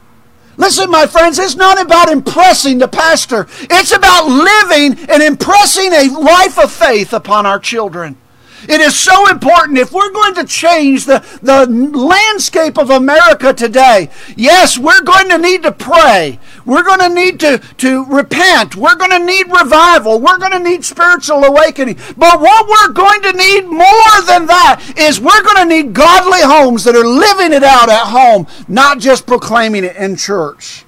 Listen, 0.56 0.90
my 0.90 1.06
friends, 1.06 1.38
it's 1.38 1.54
not 1.54 1.80
about 1.80 2.10
impressing 2.10 2.78
the 2.78 2.88
pastor. 2.88 3.46
It's 3.60 3.92
about 3.92 4.26
living 4.26 4.98
and 5.08 5.22
impressing 5.22 5.92
a 5.92 6.08
life 6.18 6.58
of 6.58 6.72
faith 6.72 7.12
upon 7.12 7.46
our 7.46 7.60
children. 7.60 8.16
It 8.64 8.80
is 8.80 8.98
so 8.98 9.28
important 9.28 9.78
if 9.78 9.92
we're 9.92 10.10
going 10.10 10.34
to 10.34 10.44
change 10.44 11.04
the, 11.04 11.24
the 11.42 11.66
landscape 11.66 12.76
of 12.76 12.90
America 12.90 13.52
today. 13.52 14.10
Yes, 14.36 14.76
we're 14.76 15.02
going 15.02 15.28
to 15.28 15.38
need 15.38 15.62
to 15.62 15.72
pray. 15.72 16.40
We're 16.66 16.82
going 16.82 16.98
to 17.00 17.08
need 17.08 17.38
to, 17.40 17.58
to 17.58 18.04
repent. 18.06 18.74
We're 18.74 18.96
going 18.96 19.12
to 19.12 19.24
need 19.24 19.46
revival. 19.46 20.20
We're 20.20 20.38
going 20.38 20.52
to 20.52 20.58
need 20.58 20.84
spiritual 20.84 21.44
awakening. 21.44 21.98
But 22.16 22.40
what 22.40 22.68
we're 22.68 22.92
going 22.92 23.22
to 23.22 23.32
need 23.32 23.66
more 23.66 24.22
than 24.26 24.46
that 24.46 24.94
is 24.96 25.20
we're 25.20 25.42
going 25.42 25.68
to 25.68 25.76
need 25.76 25.92
godly 25.92 26.42
homes 26.42 26.84
that 26.84 26.96
are 26.96 27.06
living 27.06 27.52
it 27.52 27.62
out 27.62 27.88
at 27.88 28.06
home, 28.06 28.46
not 28.66 28.98
just 28.98 29.26
proclaiming 29.26 29.84
it 29.84 29.96
in 29.96 30.16
church. 30.16 30.84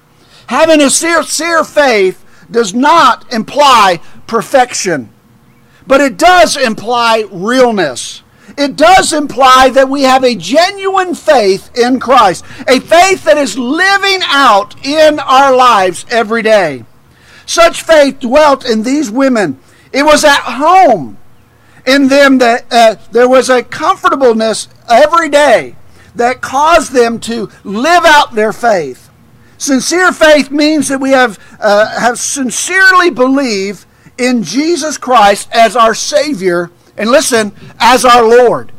Having 0.47 0.81
a 0.81 0.89
sincere 0.89 1.63
faith 1.63 2.25
does 2.51 2.73
not 2.73 3.31
imply 3.31 4.01
perfection 4.27 5.09
but 5.87 6.01
it 6.01 6.17
does 6.17 6.57
imply 6.57 7.25
realness. 7.31 8.23
It 8.57 8.75
does 8.75 9.13
imply 9.13 9.69
that 9.69 9.89
we 9.89 10.03
have 10.03 10.23
a 10.23 10.35
genuine 10.35 11.15
faith 11.15 11.75
in 11.77 11.99
Christ, 11.99 12.43
a 12.67 12.79
faith 12.79 13.23
that 13.23 13.37
is 13.37 13.57
living 13.57 14.19
out 14.23 14.85
in 14.85 15.19
our 15.19 15.55
lives 15.55 16.05
every 16.09 16.41
day. 16.41 16.85
Such 17.45 17.81
faith 17.81 18.19
dwelt 18.19 18.65
in 18.65 18.83
these 18.83 19.09
women. 19.09 19.59
It 19.91 20.03
was 20.03 20.23
at 20.23 20.41
home 20.41 21.17
in 21.85 22.07
them 22.07 22.37
that 22.39 22.65
uh, 22.71 22.95
there 23.11 23.29
was 23.29 23.49
a 23.49 23.63
comfortableness 23.63 24.67
every 24.89 25.29
day 25.29 25.75
that 26.15 26.41
caused 26.41 26.91
them 26.91 27.19
to 27.21 27.49
live 27.63 28.03
out 28.05 28.35
their 28.35 28.53
faith. 28.53 29.09
Sincere 29.57 30.11
faith 30.11 30.51
means 30.51 30.87
that 30.87 30.99
we 30.99 31.11
have, 31.11 31.39
uh, 31.59 31.99
have 31.99 32.19
sincerely 32.19 33.09
believed 33.09 33.85
in 34.21 34.43
Jesus 34.43 34.97
Christ 34.97 35.49
as 35.51 35.75
our 35.75 35.93
Savior, 35.93 36.71
and 36.95 37.09
listen, 37.09 37.53
as 37.79 38.05
our 38.05 38.23
Lord. 38.23 38.71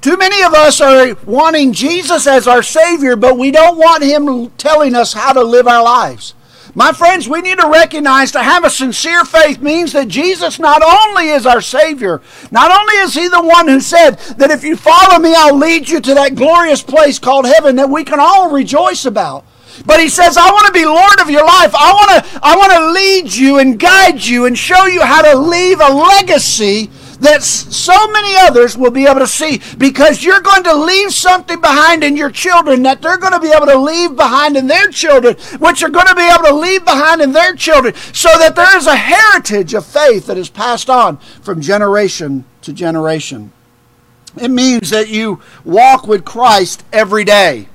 Too 0.00 0.16
many 0.16 0.42
of 0.42 0.52
us 0.52 0.80
are 0.80 1.14
wanting 1.24 1.72
Jesus 1.72 2.26
as 2.26 2.48
our 2.48 2.62
Savior, 2.62 3.14
but 3.14 3.38
we 3.38 3.52
don't 3.52 3.78
want 3.78 4.02
Him 4.02 4.50
telling 4.58 4.96
us 4.96 5.12
how 5.12 5.32
to 5.32 5.42
live 5.42 5.68
our 5.68 5.82
lives. 5.82 6.34
My 6.74 6.92
friends, 6.92 7.28
we 7.28 7.42
need 7.42 7.58
to 7.58 7.68
recognize 7.68 8.32
to 8.32 8.42
have 8.42 8.64
a 8.64 8.70
sincere 8.70 9.24
faith 9.24 9.60
means 9.60 9.92
that 9.92 10.08
Jesus 10.08 10.58
not 10.58 10.82
only 10.82 11.28
is 11.28 11.46
our 11.46 11.60
Savior, 11.60 12.22
not 12.50 12.70
only 12.70 12.94
is 12.94 13.14
He 13.14 13.28
the 13.28 13.42
one 13.42 13.68
who 13.68 13.78
said 13.78 14.12
that 14.38 14.50
if 14.50 14.64
you 14.64 14.76
follow 14.76 15.18
me, 15.18 15.34
I'll 15.36 15.56
lead 15.56 15.88
you 15.88 16.00
to 16.00 16.14
that 16.14 16.34
glorious 16.34 16.82
place 16.82 17.18
called 17.18 17.46
heaven 17.46 17.76
that 17.76 17.90
we 17.90 18.04
can 18.04 18.18
all 18.18 18.50
rejoice 18.50 19.04
about. 19.04 19.44
But 19.84 20.00
he 20.00 20.08
says, 20.08 20.36
I 20.36 20.50
want 20.50 20.66
to 20.66 20.72
be 20.72 20.84
Lord 20.84 21.20
of 21.20 21.30
your 21.30 21.44
life. 21.44 21.74
I 21.74 21.92
want 21.92 22.24
to, 22.24 22.40
I 22.42 22.56
want 22.56 22.72
to 22.72 22.90
lead 22.92 23.34
you 23.34 23.58
and 23.58 23.78
guide 23.78 24.24
you 24.24 24.46
and 24.46 24.56
show 24.58 24.86
you 24.86 25.02
how 25.02 25.22
to 25.22 25.38
leave 25.38 25.80
a 25.80 25.92
legacy 25.92 26.90
that 27.22 27.42
so 27.42 28.08
many 28.08 28.34
others 28.36 28.76
will 28.76 28.90
be 28.90 29.06
able 29.06 29.20
to 29.20 29.26
see 29.26 29.60
because 29.78 30.24
you're 30.24 30.40
going 30.40 30.64
to 30.64 30.74
leave 30.74 31.12
something 31.12 31.60
behind 31.60 32.02
in 32.02 32.16
your 32.16 32.30
children 32.30 32.82
that 32.82 33.00
they're 33.00 33.16
going 33.16 33.32
to 33.32 33.40
be 33.40 33.52
able 33.52 33.66
to 33.66 33.78
leave 33.78 34.16
behind 34.16 34.56
in 34.56 34.66
their 34.66 34.88
children, 34.88 35.36
which 35.58 35.82
are 35.82 35.88
going 35.88 36.06
to 36.06 36.14
be 36.14 36.28
able 36.28 36.44
to 36.44 36.54
leave 36.54 36.84
behind 36.84 37.20
in 37.20 37.32
their 37.32 37.54
children, 37.54 37.94
so 38.12 38.28
that 38.38 38.56
there 38.56 38.76
is 38.76 38.86
a 38.86 38.96
heritage 38.96 39.72
of 39.72 39.86
faith 39.86 40.26
that 40.26 40.36
is 40.36 40.50
passed 40.50 40.90
on 40.90 41.16
from 41.42 41.60
generation 41.60 42.44
to 42.62 42.72
generation. 42.72 43.52
It 44.40 44.50
means 44.50 44.90
that 44.90 45.08
you 45.08 45.40
walk 45.64 46.06
with 46.06 46.24
Christ 46.24 46.84
every 46.92 47.24
day 47.24 47.68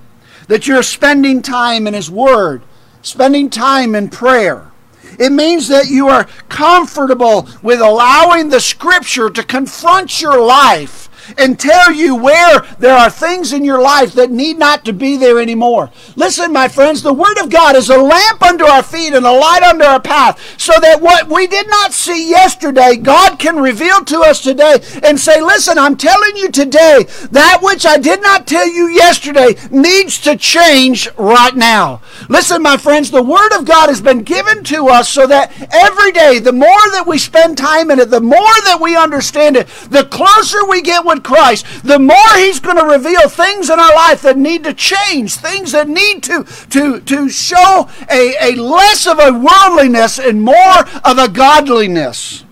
that 0.47 0.67
you're 0.67 0.83
spending 0.83 1.41
time 1.41 1.87
in 1.87 1.93
His 1.93 2.09
Word, 2.09 2.61
spending 3.01 3.49
time 3.49 3.95
in 3.95 4.09
prayer. 4.09 4.71
It 5.19 5.31
means 5.31 5.67
that 5.69 5.87
you 5.87 6.07
are 6.09 6.25
comfortable 6.49 7.47
with 7.61 7.81
allowing 7.81 8.49
the 8.49 8.59
Scripture 8.59 9.29
to 9.29 9.43
confront 9.43 10.21
your 10.21 10.39
life 10.39 11.06
and 11.38 11.60
tell 11.60 11.91
you 11.91 12.15
where 12.15 12.62
there 12.79 12.96
are 12.96 13.10
things 13.10 13.53
in 13.53 13.63
your 13.63 13.81
life 13.81 14.13
that 14.13 14.31
need 14.31 14.57
not 14.57 14.86
to 14.86 14.93
be 14.93 15.17
there 15.17 15.39
anymore. 15.39 15.91
Listen, 16.15 16.53
my 16.53 16.67
friends, 16.67 17.01
the 17.01 17.13
Word 17.13 17.38
of 17.39 17.50
God 17.50 17.75
is 17.75 17.89
a 17.89 17.98
lamp 17.98 18.41
under 18.41 18.65
our 18.65 18.84
feet 18.84 19.13
and 19.13 19.25
a 19.25 19.31
light 19.31 19.63
under 19.63 19.86
our 19.86 20.00
path, 20.00 20.60
so 20.60 20.74
that 20.81 21.01
what 21.01 21.27
we 21.27 21.48
did 21.48 21.67
not 21.67 21.93
see 21.93 22.29
yesterday, 22.29 22.96
God 22.96 23.39
can 23.39 23.57
reveal 23.57 24.03
to 24.05 24.22
us 24.22 24.41
today 24.41 24.79
and 25.03 25.19
say, 25.19 25.41
Listen, 25.41 25.77
I'm 25.77 25.98
telling 25.98 26.36
you 26.38 26.51
today, 26.51 27.05
that 27.31 27.60
which 27.62 27.86
I 27.86 27.98
did 27.98 28.22
not 28.22 28.48
tell 28.48 28.67
you 28.67 28.88
yesterday 28.88 29.55
needs 29.72 30.19
to 30.22 30.36
change 30.36 31.10
right 31.17 31.55
now. 31.55 32.01
Listen, 32.29 32.62
my 32.62 32.77
friends, 32.77 33.12
the 33.12 33.24
Word 33.24 33.57
of 33.57 33.65
God 33.65 33.89
has 33.89 34.01
been 34.01 34.24
given 34.24 34.63
to 34.65 34.88
us 34.88 35.10
so 35.10 35.27
that 35.27 35.51
every 35.74 36.12
day, 36.12 36.39
the 36.39 36.53
more 36.53 36.67
that 36.91 37.05
we 37.07 37.17
spend 37.17 37.57
time 37.57 37.91
in 37.91 38.00
it, 38.00 38.10
the 38.10 38.22
more 38.22 38.39
that 38.65 38.79
we 38.81 38.96
understand 38.96 39.55
it, 39.55 39.67
the 39.89 40.05
closer 40.05 40.65
we 40.67 40.81
get 40.81 41.05
with 41.05 41.16
Christ, 41.21 41.65
the 41.83 42.00
more 42.00 42.36
He's 42.36 42.59
going 42.59 42.77
to 42.77 42.86
reveal 42.86 43.29
things 43.29 43.69
in 43.69 43.79
our 43.79 43.95
life 43.95 44.21
that 44.21 44.38
need 44.38 44.63
to 44.63 44.74
change, 44.74 45.36
things 45.36 45.71
that 45.71 45.88
need 45.88 46.24
to, 46.24 46.43
to, 46.69 47.00
to 47.01 47.29
show 47.29 47.89
a, 48.12 48.36
a 48.41 48.55
less 48.55 49.07
of 49.07 49.19
a 49.19 49.31
worldliness 49.31 50.19
and 50.19 50.41
more 50.41 50.79
of 51.03 51.17
a 51.17 51.29
godliness. 51.29 52.43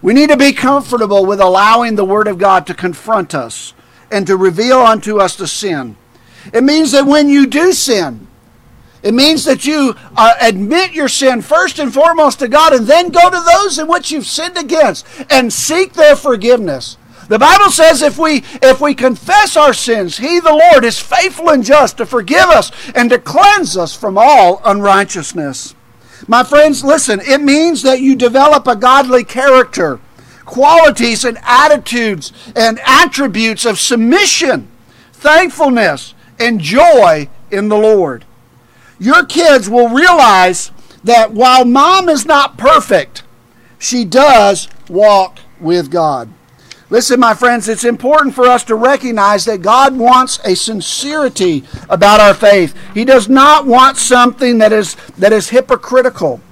We 0.00 0.14
need 0.14 0.30
to 0.30 0.36
be 0.36 0.52
comfortable 0.52 1.24
with 1.24 1.40
allowing 1.40 1.94
the 1.94 2.04
Word 2.04 2.26
of 2.26 2.38
God 2.38 2.66
to 2.66 2.74
confront 2.74 3.34
us 3.34 3.72
and 4.10 4.26
to 4.26 4.36
reveal 4.36 4.80
unto 4.80 5.18
us 5.18 5.36
the 5.36 5.46
sin. 5.46 5.96
It 6.52 6.64
means 6.64 6.92
that 6.92 7.06
when 7.06 7.28
you 7.28 7.46
do 7.46 7.72
sin, 7.72 8.26
it 9.02 9.14
means 9.14 9.44
that 9.44 9.64
you 9.64 9.96
uh, 10.16 10.34
admit 10.40 10.92
your 10.92 11.08
sin 11.08 11.42
first 11.42 11.78
and 11.78 11.92
foremost 11.92 12.38
to 12.38 12.48
God 12.48 12.72
and 12.72 12.86
then 12.86 13.08
go 13.08 13.30
to 13.30 13.44
those 13.52 13.78
in 13.78 13.88
which 13.88 14.12
you've 14.12 14.26
sinned 14.26 14.56
against 14.56 15.04
and 15.28 15.52
seek 15.52 15.94
their 15.94 16.14
forgiveness. 16.14 16.96
The 17.28 17.38
Bible 17.38 17.70
says 17.70 18.02
if 18.02 18.18
we 18.18 18.44
if 18.62 18.80
we 18.80 18.94
confess 18.94 19.56
our 19.56 19.72
sins, 19.72 20.18
he 20.18 20.40
the 20.40 20.50
Lord 20.72 20.84
is 20.84 20.98
faithful 20.98 21.50
and 21.50 21.64
just 21.64 21.98
to 21.98 22.06
forgive 22.06 22.48
us 22.48 22.72
and 22.94 23.10
to 23.10 23.18
cleanse 23.18 23.76
us 23.76 23.96
from 23.96 24.18
all 24.18 24.60
unrighteousness. 24.64 25.74
My 26.28 26.44
friends, 26.44 26.84
listen, 26.84 27.20
it 27.20 27.40
means 27.40 27.82
that 27.82 28.00
you 28.00 28.14
develop 28.14 28.66
a 28.66 28.76
godly 28.76 29.24
character, 29.24 30.00
qualities 30.44 31.24
and 31.24 31.38
attitudes 31.42 32.32
and 32.54 32.80
attributes 32.84 33.64
of 33.64 33.80
submission, 33.80 34.68
thankfulness, 35.12 36.14
and 36.38 36.60
joy 36.60 37.28
in 37.50 37.68
the 37.68 37.76
Lord. 37.76 38.24
Your 38.98 39.24
kids 39.24 39.68
will 39.68 39.88
realize 39.88 40.70
that 41.02 41.32
while 41.32 41.64
mom 41.64 42.08
is 42.08 42.24
not 42.24 42.56
perfect, 42.56 43.24
she 43.78 44.04
does 44.04 44.68
walk 44.88 45.40
with 45.60 45.90
God. 45.90 46.28
Listen, 46.92 47.18
my 47.18 47.32
friends, 47.32 47.70
it's 47.70 47.84
important 47.84 48.34
for 48.34 48.44
us 48.44 48.64
to 48.64 48.74
recognize 48.74 49.46
that 49.46 49.62
God 49.62 49.96
wants 49.96 50.38
a 50.44 50.54
sincerity 50.54 51.64
about 51.88 52.20
our 52.20 52.34
faith. 52.34 52.76
He 52.92 53.06
does 53.06 53.30
not 53.30 53.64
want 53.64 53.96
something 53.96 54.58
that 54.58 54.74
is, 54.74 54.94
that 55.16 55.32
is 55.32 55.48
hypocritical. 55.48 56.42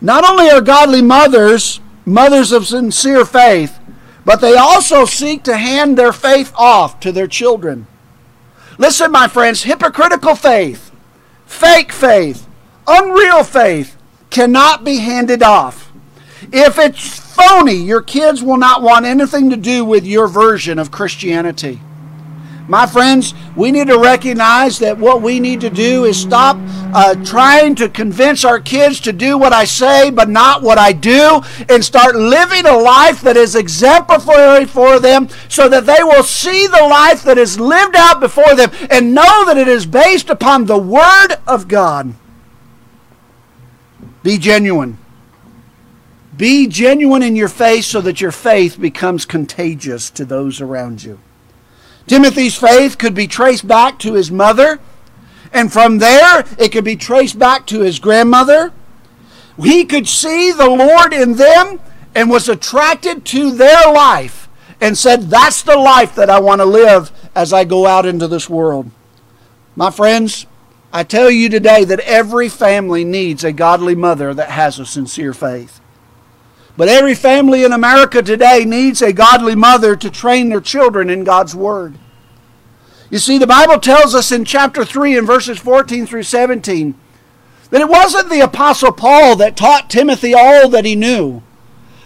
Not 0.00 0.22
only 0.22 0.48
are 0.50 0.60
godly 0.60 1.02
mothers 1.02 1.80
mothers 2.04 2.52
of 2.52 2.68
sincere 2.68 3.24
faith, 3.24 3.80
but 4.24 4.40
they 4.40 4.54
also 4.54 5.04
seek 5.04 5.42
to 5.42 5.56
hand 5.56 5.98
their 5.98 6.12
faith 6.12 6.52
off 6.54 7.00
to 7.00 7.10
their 7.10 7.26
children. 7.26 7.88
Listen, 8.78 9.10
my 9.10 9.26
friends, 9.26 9.64
hypocritical 9.64 10.36
faith, 10.36 10.92
fake 11.44 11.90
faith, 11.90 12.46
unreal 12.86 13.42
faith 13.42 13.96
cannot 14.30 14.84
be 14.84 14.98
handed 14.98 15.42
off. 15.42 15.90
If 16.52 16.78
it's 16.78 17.25
phony, 17.36 17.74
your 17.74 18.02
kids 18.02 18.42
will 18.42 18.56
not 18.56 18.82
want 18.82 19.04
anything 19.04 19.50
to 19.50 19.56
do 19.56 19.84
with 19.84 20.06
your 20.06 20.26
version 20.26 20.78
of 20.78 20.90
Christianity. 20.90 21.80
My 22.68 22.84
friends, 22.84 23.32
we 23.54 23.70
need 23.70 23.86
to 23.86 23.98
recognize 23.98 24.80
that 24.80 24.98
what 24.98 25.22
we 25.22 25.38
need 25.38 25.60
to 25.60 25.70
do 25.70 26.04
is 26.04 26.20
stop 26.20 26.56
uh, 26.92 27.14
trying 27.24 27.76
to 27.76 27.88
convince 27.88 28.44
our 28.44 28.58
kids 28.58 28.98
to 29.00 29.12
do 29.12 29.38
what 29.38 29.52
I 29.52 29.64
say 29.64 30.10
but 30.10 30.28
not 30.28 30.62
what 30.62 30.76
I 30.76 30.92
do 30.92 31.42
and 31.68 31.84
start 31.84 32.16
living 32.16 32.66
a 32.66 32.76
life 32.76 33.20
that 33.20 33.36
is 33.36 33.54
exemplary 33.54 34.64
for 34.64 34.98
them 34.98 35.28
so 35.48 35.68
that 35.68 35.86
they 35.86 36.02
will 36.02 36.24
see 36.24 36.66
the 36.66 36.88
life 36.90 37.22
that 37.22 37.38
is 37.38 37.60
lived 37.60 37.94
out 37.94 38.18
before 38.18 38.56
them 38.56 38.72
and 38.90 39.14
know 39.14 39.44
that 39.46 39.58
it 39.58 39.68
is 39.68 39.86
based 39.86 40.28
upon 40.28 40.64
the 40.64 40.78
Word 40.78 41.36
of 41.46 41.68
God. 41.68 42.14
Be 44.24 44.38
genuine. 44.38 44.98
Be 46.36 46.66
genuine 46.66 47.22
in 47.22 47.36
your 47.36 47.48
faith 47.48 47.84
so 47.84 48.00
that 48.02 48.20
your 48.20 48.32
faith 48.32 48.80
becomes 48.80 49.24
contagious 49.24 50.10
to 50.10 50.24
those 50.24 50.60
around 50.60 51.02
you. 51.02 51.18
Timothy's 52.06 52.56
faith 52.56 52.98
could 52.98 53.14
be 53.14 53.26
traced 53.26 53.66
back 53.66 53.98
to 54.00 54.14
his 54.14 54.30
mother, 54.30 54.78
and 55.52 55.72
from 55.72 55.98
there 55.98 56.44
it 56.58 56.72
could 56.72 56.84
be 56.84 56.96
traced 56.96 57.38
back 57.38 57.66
to 57.66 57.80
his 57.80 57.98
grandmother. 57.98 58.72
He 59.60 59.84
could 59.84 60.06
see 60.06 60.52
the 60.52 60.68
Lord 60.68 61.12
in 61.12 61.34
them 61.34 61.80
and 62.14 62.30
was 62.30 62.48
attracted 62.48 63.24
to 63.26 63.50
their 63.52 63.92
life 63.92 64.48
and 64.80 64.96
said, 64.96 65.22
That's 65.22 65.62
the 65.62 65.76
life 65.76 66.14
that 66.14 66.30
I 66.30 66.38
want 66.40 66.60
to 66.60 66.66
live 66.66 67.10
as 67.34 67.52
I 67.52 67.64
go 67.64 67.86
out 67.86 68.06
into 68.06 68.28
this 68.28 68.48
world. 68.48 68.90
My 69.74 69.90
friends, 69.90 70.46
I 70.92 71.02
tell 71.02 71.30
you 71.30 71.48
today 71.48 71.84
that 71.84 72.00
every 72.00 72.48
family 72.48 73.04
needs 73.04 73.42
a 73.42 73.52
godly 73.52 73.94
mother 73.94 74.32
that 74.34 74.50
has 74.50 74.78
a 74.78 74.86
sincere 74.86 75.34
faith. 75.34 75.80
But 76.76 76.88
every 76.88 77.14
family 77.14 77.64
in 77.64 77.72
America 77.72 78.22
today 78.22 78.64
needs 78.64 79.00
a 79.00 79.12
godly 79.12 79.54
mother 79.54 79.96
to 79.96 80.10
train 80.10 80.50
their 80.50 80.60
children 80.60 81.08
in 81.08 81.24
God's 81.24 81.54
Word. 81.54 81.94
You 83.10 83.18
see, 83.18 83.38
the 83.38 83.46
Bible 83.46 83.78
tells 83.78 84.14
us 84.14 84.30
in 84.30 84.44
chapter 84.44 84.84
3 84.84 85.16
and 85.16 85.26
verses 85.26 85.58
14 85.58 86.06
through 86.06 86.24
17 86.24 86.94
that 87.70 87.80
it 87.80 87.88
wasn't 87.88 88.30
the 88.30 88.40
Apostle 88.40 88.92
Paul 88.92 89.36
that 89.36 89.56
taught 89.56 89.90
Timothy 89.90 90.34
all 90.34 90.68
that 90.68 90.84
he 90.84 90.94
knew. 90.94 91.42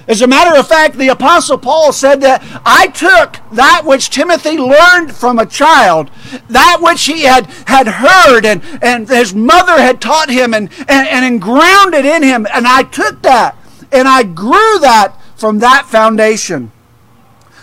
As 0.07 0.23
a 0.23 0.27
matter 0.27 0.59
of 0.59 0.67
fact, 0.67 0.97
the 0.97 1.09
Apostle 1.09 1.59
Paul 1.59 1.93
said 1.93 2.21
that 2.23 2.43
I 2.65 2.89
took 2.89 3.39
that 3.55 3.83
which 3.85 4.11
Timothy 4.11 4.57
learned 4.57 5.15
from 5.15 5.39
a 5.39 5.47
child, 5.47 6.11
that 6.49 6.79
which 6.81 7.05
he 7.05 7.23
had, 7.23 7.47
had 7.67 7.87
heard 7.87 8.45
and, 8.47 8.63
and 8.83 9.09
his 9.09 9.35
mother 9.35 9.81
had 9.81 10.01
taught 10.01 10.31
him 10.31 10.55
and, 10.55 10.71
and, 10.89 11.07
and 11.09 11.43
grounded 11.43 12.05
in 12.05 12.23
him, 12.23 12.47
and 12.53 12.67
I 12.67 12.83
took 12.83 13.23
that 13.23 13.57
and 13.93 14.09
I 14.09 14.23
grew 14.23 14.79
that 14.81 15.15
from 15.37 15.59
that 15.61 15.87
foundation. 15.87 16.73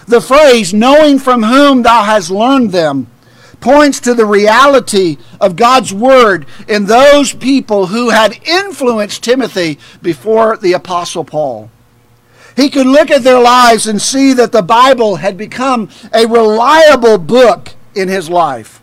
The 0.08 0.22
phrase, 0.22 0.74
knowing 0.74 1.20
from 1.20 1.44
whom 1.44 1.84
thou 1.84 2.04
hast 2.04 2.32
learned 2.32 2.72
them, 2.72 3.08
points 3.60 4.00
to 4.02 4.14
the 4.14 4.26
reality 4.26 5.18
of 5.42 5.56
God's 5.56 5.94
Word 5.94 6.46
in 6.68 6.86
those 6.86 7.34
people 7.34 7.88
who 7.88 8.10
had 8.10 8.40
influenced 8.48 9.24
Timothy 9.24 9.80
before 10.02 10.58
the 10.58 10.74
Apostle 10.74 11.24
Paul. 11.24 11.70
He 12.56 12.70
could 12.70 12.88
look 12.88 13.12
at 13.12 13.24
their 13.24 13.40
lives 13.40 13.86
and 13.86 14.02
see 14.02 14.34
that 14.34 14.52
the 14.52 14.64
Bible 14.64 15.18
had 15.18 15.38
become 15.38 15.90
a 16.14 16.26
reliable 16.26 17.18
book 17.18 17.76
in 17.94 18.08
his 18.08 18.30
life. 18.30 18.82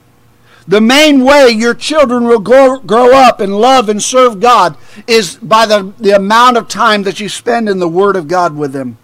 The 0.67 0.81
main 0.81 1.25
way 1.25 1.51
your 1.51 1.75
children 1.75 2.25
will 2.25 2.41
grow, 2.41 2.79
grow 2.79 3.15
up 3.15 3.41
and 3.41 3.59
love 3.59 3.89
and 3.89 4.03
serve 4.03 4.41
God 4.41 4.77
is 5.07 5.37
by 5.37 5.67
the, 5.67 5.93
the 5.99 6.17
amount 6.17 6.57
of 6.57 6.69
time 6.69 7.03
that 7.03 7.21
you 7.21 7.29
spend 7.29 7.69
in 7.69 7.79
the 7.79 7.89
Word 7.89 8.17
of 8.17 8.29
God 8.29 8.57
with 8.57 8.73
them. 8.73 8.97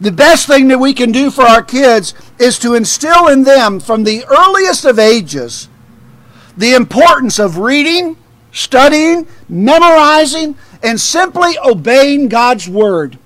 The 0.00 0.12
best 0.12 0.46
thing 0.46 0.68
that 0.68 0.78
we 0.78 0.94
can 0.94 1.12
do 1.12 1.30
for 1.30 1.42
our 1.42 1.62
kids 1.62 2.14
is 2.38 2.58
to 2.60 2.74
instill 2.74 3.28
in 3.28 3.44
them 3.44 3.80
from 3.80 4.04
the 4.04 4.24
earliest 4.26 4.84
of 4.84 4.98
ages 4.98 5.68
the 6.56 6.72
importance 6.72 7.38
of 7.38 7.58
reading, 7.58 8.16
studying, 8.50 9.26
memorizing, 9.46 10.56
and 10.82 10.98
simply 10.98 11.58
obeying 11.58 12.28
God's 12.28 12.66
Word. 12.66 13.18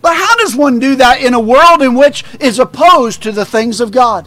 But 0.00 0.16
how 0.16 0.36
does 0.36 0.56
one 0.56 0.78
do 0.78 0.96
that 0.96 1.20
in 1.20 1.34
a 1.34 1.40
world 1.40 1.82
in 1.82 1.94
which 1.94 2.24
is 2.40 2.58
opposed 2.58 3.22
to 3.22 3.32
the 3.32 3.44
things 3.44 3.78
of 3.78 3.92
God? 3.92 4.26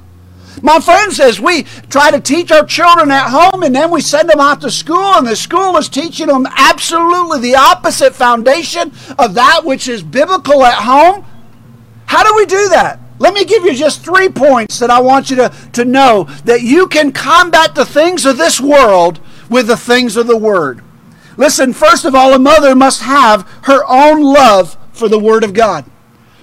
My 0.62 0.80
friend 0.80 1.12
says 1.12 1.40
we 1.40 1.64
try 1.90 2.12
to 2.12 2.20
teach 2.20 2.52
our 2.52 2.66
children 2.66 3.12
at 3.12 3.30
home 3.30 3.64
and 3.64 3.76
then 3.76 3.92
we 3.92 4.02
send 4.02 4.30
them 4.30 4.40
out 4.40 4.62
to 4.62 4.72
school, 4.72 5.14
and 5.16 5.28
the 5.28 5.36
school 5.36 5.76
is 5.78 5.90
teaching 5.90 6.28
them 6.28 6.48
absolutely 6.52 7.40
the 7.40 7.56
opposite 7.56 8.16
foundation 8.16 8.92
of 9.18 9.34
that 9.34 9.62
which 9.64 9.88
is 9.88 10.04
biblical 10.04 10.64
at 10.64 10.84
home. 10.84 11.26
How 12.06 12.24
do 12.24 12.36
we 12.36 12.46
do 12.46 12.70
that? 12.70 13.00
Let 13.20 13.34
me 13.34 13.46
give 13.46 13.64
you 13.64 13.74
just 13.74 14.04
three 14.04 14.30
points 14.30 14.80
that 14.80 14.90
I 14.90 15.00
want 15.00 15.30
you 15.30 15.38
to, 15.38 15.54
to 15.74 15.86
know 15.86 16.26
that 16.46 16.62
you 16.62 16.88
can 16.88 17.12
combat 17.12 17.74
the 17.76 17.86
things 17.86 18.26
of 18.26 18.38
this 18.38 18.60
world 18.60 19.20
with 19.50 19.68
the 19.68 19.78
things 19.78 20.18
of 20.18 20.28
the 20.28 20.38
Word. 20.38 20.84
Listen, 21.38 21.74
first 21.74 22.06
of 22.06 22.16
all, 22.16 22.34
a 22.34 22.40
mother 22.40 22.76
must 22.76 23.02
have 23.02 23.48
her 23.64 23.84
own 23.88 24.22
love 24.22 24.78
for 24.92 25.08
the 25.08 25.20
Word 25.20 25.44
of 25.44 25.54
God. 25.54 25.86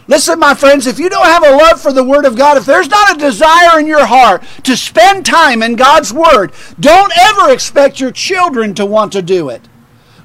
Listen, 0.07 0.39
my 0.39 0.55
friends, 0.55 0.87
if 0.87 0.99
you 0.99 1.09
don't 1.09 1.27
have 1.27 1.45
a 1.45 1.57
love 1.57 1.81
for 1.81 1.93
the 1.93 2.05
Word 2.05 2.25
of 2.25 2.37
God, 2.37 2.57
if 2.57 2.67
there's 2.67 2.89
not 2.89 3.15
a 3.15 3.19
desire 3.19 3.79
in 3.79 3.87
your 3.87 4.07
heart 4.07 4.43
to 4.65 4.77
spend 4.77 5.25
time 5.25 5.63
in 5.63 5.77
God's 5.77 6.13
Word, 6.13 6.53
don't 6.81 7.13
ever 7.17 7.53
expect 7.53 8.01
your 8.01 8.11
children 8.11 8.75
to 8.75 8.87
want 8.87 9.13
to 9.13 9.23
do 9.23 9.49
it. 9.49 9.69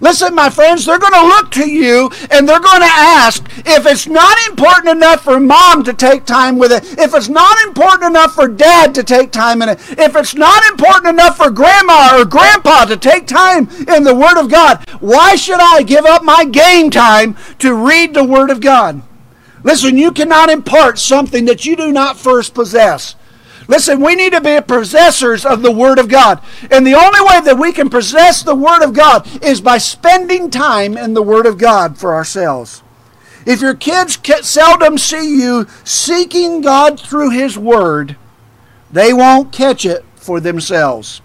Listen, 0.02 0.36
my 0.36 0.50
friends, 0.50 0.86
they're 0.86 1.00
going 1.00 1.14
to 1.14 1.28
look 1.28 1.52
to 1.52 1.70
you 1.70 2.10
and 2.30 2.48
they're 2.48 2.60
going 2.60 2.82
to 2.82 2.88
ask 2.88 3.44
if 3.66 3.86
it's 3.86 4.08
not 4.08 4.38
important 4.48 4.90
enough 4.90 5.24
for 5.24 5.40
mom 5.40 5.84
to 5.84 5.94
take 5.94 6.26
time 6.26 6.58
with 6.58 6.72
it, 6.72 7.00
if 7.00 7.14
it's 7.14 7.30
not 7.30 7.58
important 7.66 8.10
enough 8.10 8.34
for 8.34 8.48
dad 8.48 8.94
to 8.96 9.04
take 9.04 9.32
time 9.32 9.62
in 9.62 9.70
it, 9.70 9.80
if 9.98 10.16
it's 10.16 10.36
not 10.36 10.66
important 10.66 11.08
enough 11.08 11.38
for 11.38 11.50
grandma 11.50 12.20
or 12.20 12.26
grandpa 12.26 12.86
to 12.86 12.98
take 12.98 13.28
time 13.28 13.70
in 13.88 14.04
the 14.04 14.16
Word 14.16 14.38
of 14.38 14.50
God, 14.50 14.88
why 15.00 15.36
should 15.36 15.60
I 15.60 15.84
give 15.84 16.06
up 16.06 16.24
my 16.24 16.44
game 16.44 16.90
time 16.90 17.38
to 17.60 17.74
read 17.74 18.14
the 18.14 18.24
Word 18.24 18.50
of 18.50 18.60
God? 18.62 19.02
Listen, 19.66 19.98
you 19.98 20.12
cannot 20.12 20.52
impart 20.52 21.00
something 21.00 21.46
that 21.46 21.66
you 21.66 21.76
do 21.76 21.92
not 21.92 22.20
first 22.20 22.54
possess. 22.54 23.16
Listen, 23.68 24.00
we 24.00 24.14
need 24.14 24.32
to 24.34 24.40
be 24.40 24.62
possessors 24.62 25.44
of 25.44 25.64
the 25.64 25.72
Word 25.72 25.98
of 25.98 26.08
God. 26.08 26.40
And 26.70 26.86
the 26.86 26.94
only 26.94 27.20
way 27.20 27.42
that 27.42 27.58
we 27.60 27.72
can 27.72 27.90
possess 27.90 28.44
the 28.44 28.54
Word 28.54 28.84
of 28.84 28.94
God 28.94 29.28
is 29.44 29.62
by 29.62 29.80
spending 29.80 30.52
time 30.52 30.96
in 30.96 31.16
the 31.16 31.24
Word 31.24 31.48
of 31.48 31.58
God 31.58 31.98
for 31.98 32.14
ourselves. 32.14 32.84
If 33.48 33.60
your 33.60 33.74
kids 33.74 34.20
seldom 34.48 35.00
see 35.00 35.42
you 35.42 35.66
seeking 35.84 36.62
God 36.62 37.00
through 37.00 37.32
His 37.32 37.58
Word, 37.58 38.18
they 38.92 39.14
won't 39.14 39.52
catch 39.52 39.84
it 39.84 40.06
for 40.16 40.40
themselves 40.40 41.22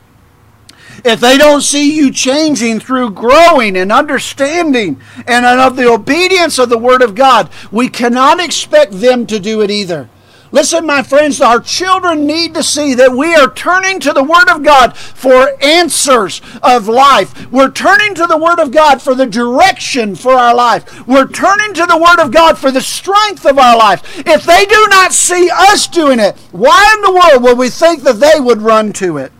if 1.05 1.21
they 1.21 1.39
don't 1.39 1.63
see 1.63 1.95
you 1.95 2.13
changing 2.13 2.81
through 2.81 3.11
growing 3.11 3.77
and 3.77 3.93
understanding 3.93 5.01
and 5.27 5.47
of 5.47 5.77
the 5.77 5.89
obedience 5.89 6.59
of 6.59 6.69
the 6.69 6.79
Word 6.79 7.03
of 7.03 7.15
God, 7.15 7.51
we 7.71 7.89
cannot 7.89 8.41
expect 8.41 8.93
them 8.93 9.27
to 9.27 9.39
do 9.39 9.61
it 9.61 9.71
either. 9.71 10.09
Listen, 10.53 10.85
my 10.85 11.03
friends, 11.03 11.41
our 11.41 11.61
children 11.61 12.27
need 12.27 12.55
to 12.55 12.63
see 12.65 12.95
that 12.95 13.13
we 13.13 13.37
are 13.37 13.53
turning 13.53 14.01
to 14.01 14.13
the 14.13 14.25
Word 14.25 14.49
of 14.49 14.65
God 14.65 14.97
for 14.97 15.53
answers 15.63 16.43
of 16.61 16.89
life. 16.89 17.51
We're 17.53 17.71
turning 17.71 18.17
to 18.17 18.27
the 18.27 18.37
Word 18.37 18.59
of 18.59 18.73
God 18.73 19.01
for 19.01 19.15
the 19.15 19.27
direction 19.27 20.17
for 20.17 20.33
our 20.33 20.55
life. 20.55 21.07
We're 21.07 21.29
turning 21.29 21.73
to 21.75 21.87
the 21.87 21.99
Word 21.99 22.19
of 22.19 22.33
God 22.33 22.59
for 22.59 22.73
the 22.73 22.81
strength 22.81 23.47
of 23.47 23.59
our 23.59 23.77
life. 23.77 24.27
If 24.27 24.43
they 24.43 24.67
do 24.67 24.87
not 24.91 25.13
see 25.13 25.49
us 25.53 25.87
doing 25.87 26.19
it, 26.19 26.37
why 26.51 26.95
in 26.97 27.03
the 27.03 27.13
world 27.13 27.45
will 27.45 27.57
we 27.57 27.71
think 27.71 28.03
that 28.03 28.19
they 28.19 28.41
would 28.41 28.61
run 28.61 28.93
to 28.95 29.19
it? 29.19 29.33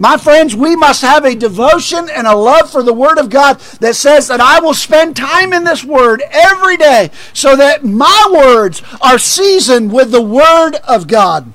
My 0.00 0.16
friends, 0.16 0.56
we 0.56 0.76
must 0.76 1.02
have 1.02 1.26
a 1.26 1.34
devotion 1.34 2.08
and 2.08 2.26
a 2.26 2.34
love 2.34 2.70
for 2.70 2.82
the 2.82 2.94
Word 2.94 3.18
of 3.18 3.28
God 3.28 3.60
that 3.80 3.94
says 3.94 4.28
that 4.28 4.40
I 4.40 4.58
will 4.58 4.72
spend 4.72 5.14
time 5.14 5.52
in 5.52 5.64
this 5.64 5.84
Word 5.84 6.22
every 6.30 6.78
day 6.78 7.10
so 7.34 7.54
that 7.54 7.84
my 7.84 8.30
words 8.32 8.82
are 9.02 9.18
seasoned 9.18 9.92
with 9.92 10.10
the 10.10 10.22
Word 10.22 10.76
of 10.88 11.06
God. 11.06 11.52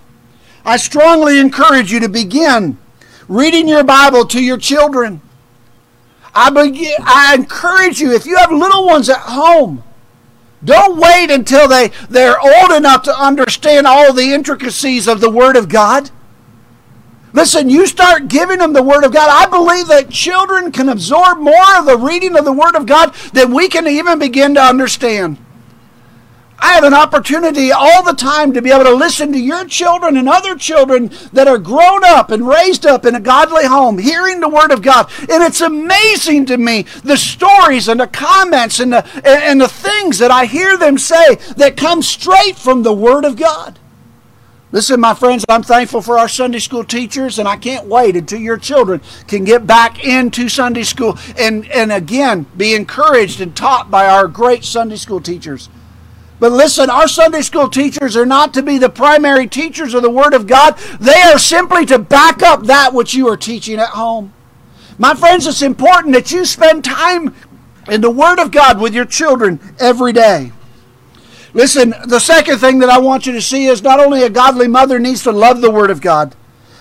I 0.63 0.77
strongly 0.77 1.39
encourage 1.39 1.91
you 1.91 1.99
to 2.01 2.07
begin 2.07 2.77
reading 3.27 3.67
your 3.67 3.83
Bible 3.83 4.27
to 4.27 4.43
your 4.43 4.59
children. 4.59 5.21
I, 6.35 6.51
begin, 6.51 6.97
I 7.03 7.33
encourage 7.33 7.99
you, 7.99 8.11
if 8.11 8.27
you 8.27 8.37
have 8.37 8.51
little 8.51 8.85
ones 8.85 9.09
at 9.09 9.21
home, 9.21 9.83
Don't 10.65 10.97
wait 10.99 11.29
until 11.29 11.67
they, 11.67 11.91
they're 12.09 12.39
old 12.39 12.71
enough 12.71 13.03
to 13.03 13.15
understand 13.15 13.85
all 13.85 14.13
the 14.13 14.33
intricacies 14.33 15.07
of 15.07 15.21
the 15.21 15.29
Word 15.29 15.55
of 15.55 15.69
God. 15.69 16.09
Listen, 17.35 17.69
you 17.69 17.85
start 17.85 18.29
giving 18.29 18.59
them 18.59 18.71
the 18.71 18.81
Word 18.81 19.03
of 19.03 19.13
God. 19.13 19.27
I 19.29 19.49
believe 19.49 19.87
that 19.89 20.09
children 20.09 20.71
can 20.71 20.87
absorb 20.87 21.37
more 21.39 21.77
of 21.77 21.85
the 21.85 21.97
reading 21.97 22.37
of 22.37 22.45
the 22.45 22.53
Word 22.53 22.75
of 22.75 22.85
God 22.85 23.13
than 23.33 23.53
we 23.53 23.67
can 23.67 23.85
even 23.87 24.19
begin 24.19 24.55
to 24.55 24.61
understand. 24.61 25.37
I 26.57 26.71
have 26.71 26.85
an 26.85 26.93
opportunity 26.93 27.73
all 27.73 28.03
the 28.03 28.13
time 28.13 28.53
to 28.53 28.61
be 28.61 28.71
able 28.71 28.85
to 28.85 28.95
listen 28.95 29.33
to 29.33 29.39
your 29.39 29.65
children 29.65 30.15
and 30.15 30.29
other 30.29 30.55
children 30.55 31.11
that 31.33 31.49
are 31.49 31.57
grown 31.57 32.05
up 32.05 32.31
and 32.31 32.47
raised 32.47 32.85
up 32.85 33.05
in 33.05 33.15
a 33.15 33.19
godly 33.19 33.65
home, 33.65 33.97
hearing 33.97 34.39
the 34.39 34.47
Word 34.47 34.71
of 34.71 34.81
God. 34.81 35.11
And 35.19 35.43
it's 35.43 35.59
amazing 35.59 36.45
to 36.45 36.57
me 36.57 36.83
the 37.03 37.17
stories 37.17 37.89
and 37.89 37.99
the 37.99 38.07
comments 38.07 38.79
and 38.79 38.93
the, 38.93 39.05
and 39.27 39.59
the 39.59 39.67
things 39.67 40.19
that 40.19 40.31
I 40.31 40.45
hear 40.45 40.77
them 40.77 40.97
say 40.97 41.35
that 41.57 41.75
come 41.75 42.01
straight 42.01 42.55
from 42.55 42.83
the 42.83 42.93
Word 42.93 43.25
of 43.25 43.35
God. 43.35 43.77
Listen, 44.71 44.99
my 44.99 45.13
friends, 45.13 45.45
I'm 45.47 45.63
thankful 45.63 46.01
for 46.01 46.17
our 46.17 46.27
Sunday 46.27 46.59
school 46.59 46.83
teachers, 46.83 47.37
and 47.39 47.47
I 47.47 47.55
can't 47.55 47.85
wait 47.85 48.15
until 48.15 48.39
your 48.39 48.57
children 48.57 48.99
can 49.27 49.43
get 49.43 49.67
back 49.67 50.03
into 50.03 50.49
Sunday 50.49 50.83
school 50.83 51.17
and, 51.37 51.69
and 51.71 51.91
again 51.91 52.47
be 52.57 52.73
encouraged 52.73 53.41
and 53.41 53.55
taught 53.55 53.91
by 53.91 54.07
our 54.07 54.27
great 54.27 54.65
Sunday 54.65 54.95
school 54.95 55.21
teachers. 55.21 55.69
But 56.39 56.51
listen, 56.51 56.89
our 56.89 57.07
Sunday 57.07 57.41
school 57.41 57.69
teachers 57.69 58.17
are 58.17 58.25
not 58.25 58.53
to 58.55 58.63
be 58.63 58.77
the 58.77 58.89
primary 58.89 59.47
teachers 59.47 59.93
of 59.93 60.01
the 60.01 60.09
Word 60.09 60.33
of 60.33 60.47
God. 60.47 60.77
They 60.99 61.21
are 61.21 61.39
simply 61.39 61.85
to 61.85 61.99
back 61.99 62.41
up 62.41 62.63
that 62.63 62.93
which 62.93 63.13
you 63.13 63.29
are 63.29 63.37
teaching 63.37 63.79
at 63.79 63.89
home. 63.89 64.33
My 64.97 65.13
friends, 65.13 65.47
it's 65.47 65.61
important 65.61 66.13
that 66.15 66.31
you 66.31 66.43
spend 66.43 66.83
time 66.83 67.33
in 67.87 68.01
the 68.01 68.09
Word 68.09 68.39
of 68.39 68.51
God 68.51 68.81
with 68.81 68.93
your 68.93 69.05
children 69.05 69.59
every 69.79 70.11
day. 70.11 70.51
Listen, 71.55 71.95
the 72.05 72.19
second 72.19 72.57
thing 72.57 72.79
that 72.79 72.89
I 72.89 72.99
want 72.99 73.25
you 73.25 73.31
to 73.31 73.41
see 73.41 73.67
is 73.67 73.81
not 73.81 74.01
only 74.01 74.23
a 74.23 74.29
godly 74.29 74.67
mother 74.67 74.99
needs 74.99 75.23
to 75.23 75.31
love 75.31 75.61
the 75.61 75.71
Word 75.71 75.89
of 75.89 76.01
God, 76.01 76.35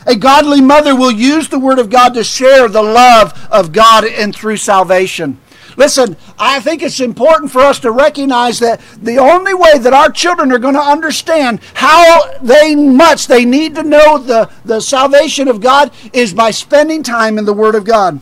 a 0.04 0.16
godly 0.16 0.60
mother 0.60 0.96
will 0.96 1.12
use 1.12 1.48
the 1.48 1.60
Word 1.60 1.78
of 1.78 1.90
God 1.90 2.12
to 2.14 2.24
share 2.24 2.68
the 2.68 2.82
love 2.82 3.46
of 3.52 3.72
God 3.72 4.04
and 4.04 4.34
through 4.34 4.56
salvation. 4.56 5.38
Listen, 5.76 6.16
I 6.40 6.58
think 6.58 6.82
it's 6.82 6.98
important 6.98 7.52
for 7.52 7.60
us 7.60 7.78
to 7.80 7.92
recognize 7.92 8.58
that 8.58 8.80
the 9.00 9.18
only 9.18 9.54
way 9.54 9.78
that 9.78 9.92
our 9.92 10.10
children 10.10 10.50
are 10.50 10.58
going 10.58 10.74
to 10.74 10.80
understand 10.80 11.60
how 11.74 12.36
they 12.42 12.74
much 12.74 13.28
they 13.28 13.44
need 13.44 13.76
to 13.76 13.84
know 13.84 14.18
the, 14.18 14.50
the 14.64 14.80
salvation 14.80 15.46
of 15.46 15.60
God 15.60 15.92
is 16.12 16.34
by 16.34 16.50
spending 16.50 17.04
time 17.04 17.38
in 17.38 17.44
the 17.44 17.52
Word 17.52 17.76
of 17.76 17.84
God. 17.84 18.20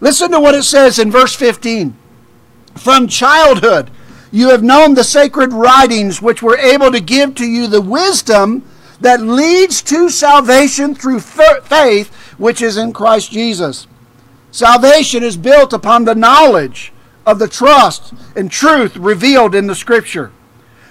Listen 0.00 0.32
to 0.32 0.40
what 0.40 0.56
it 0.56 0.64
says 0.64 0.98
in 0.98 1.12
verse 1.12 1.34
15. 1.36 1.96
From 2.74 3.06
childhood, 3.06 3.92
you 4.32 4.50
have 4.50 4.62
known 4.62 4.94
the 4.94 5.04
sacred 5.04 5.52
writings 5.52 6.20
which 6.20 6.42
were 6.42 6.58
able 6.58 6.90
to 6.90 7.00
give 7.00 7.34
to 7.36 7.46
you 7.46 7.66
the 7.66 7.80
wisdom 7.80 8.64
that 9.00 9.20
leads 9.20 9.82
to 9.82 10.08
salvation 10.08 10.94
through 10.94 11.20
faith 11.20 12.14
which 12.38 12.62
is 12.62 12.76
in 12.76 12.92
Christ 12.92 13.30
Jesus. 13.30 13.86
Salvation 14.50 15.22
is 15.22 15.36
built 15.36 15.72
upon 15.72 16.04
the 16.04 16.14
knowledge 16.14 16.92
of 17.26 17.38
the 17.38 17.48
trust 17.48 18.14
and 18.34 18.50
truth 18.50 18.96
revealed 18.96 19.54
in 19.54 19.66
the 19.66 19.74
Scripture. 19.74 20.32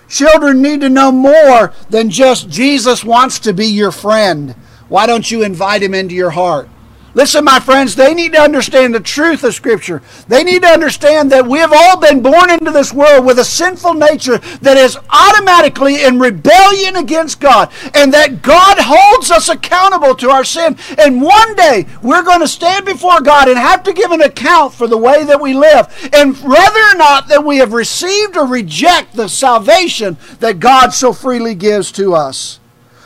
Children 0.08 0.62
need 0.62 0.82
to 0.82 0.90
know 0.90 1.12
more 1.12 1.74
than 1.90 2.10
just 2.10 2.50
Jesus 2.50 3.04
wants 3.04 3.40
to 3.40 3.54
be 3.54 3.66
your 3.66 3.92
friend. 3.92 4.52
Why 4.88 5.08
don't 5.08 5.32
you 5.32 5.44
invite 5.44 5.82
him 5.82 5.96
into 5.96 6.14
your 6.14 6.32
heart? 6.32 6.70
Listen, 7.16 7.46
my 7.46 7.62
friends, 7.62 7.96
they 7.96 8.14
need 8.14 8.34
to 8.34 8.42
understand 8.42 8.94
the 8.94 9.00
truth 9.00 9.46
of 9.46 9.54
Scripture. 9.56 10.02
They 10.28 10.44
need 10.44 10.64
to 10.64 10.68
understand 10.68 11.32
that 11.32 11.48
we 11.48 11.60
have 11.60 11.72
all 11.74 11.98
been 11.98 12.22
born 12.22 12.52
into 12.52 12.72
this 12.72 12.92
world 12.92 13.26
with 13.26 13.40
a 13.40 13.46
sinful 13.46 13.94
nature 13.94 14.38
that 14.38 14.76
is 14.76 14.98
automatically 15.10 16.04
in 16.04 16.20
rebellion 16.20 16.98
against 16.98 17.40
God, 17.40 17.72
and 17.94 18.14
that 18.14 18.42
God 18.42 18.78
holds 18.78 19.32
us 19.32 19.48
accountable 19.48 20.14
to 20.16 20.30
our 20.30 20.44
sin. 20.44 20.78
And 20.98 21.22
one 21.22 21.56
day 21.56 21.86
we're 22.04 22.22
going 22.22 22.42
to 22.42 22.50
stand 22.50 22.86
before 22.86 23.22
God 23.22 23.48
and 23.48 23.58
have 23.58 23.82
to 23.84 23.94
give 23.94 24.12
an 24.12 24.22
account 24.22 24.74
for 24.74 24.86
the 24.86 24.98
way 24.98 25.24
that 25.24 25.40
we 25.40 25.54
live, 25.54 25.88
and 26.12 26.36
whether 26.40 26.80
or 26.80 26.98
not 26.98 27.30
that 27.30 27.46
we 27.46 27.60
have 27.60 27.72
received 27.72 28.36
or 28.36 28.46
reject 28.46 29.14
the 29.14 29.30
salvation 29.30 30.18
that 30.42 30.60
God 30.60 30.90
so 30.90 31.14
freely 31.14 31.56
gives 31.56 31.94
to 31.94 32.14
us. 32.14 32.60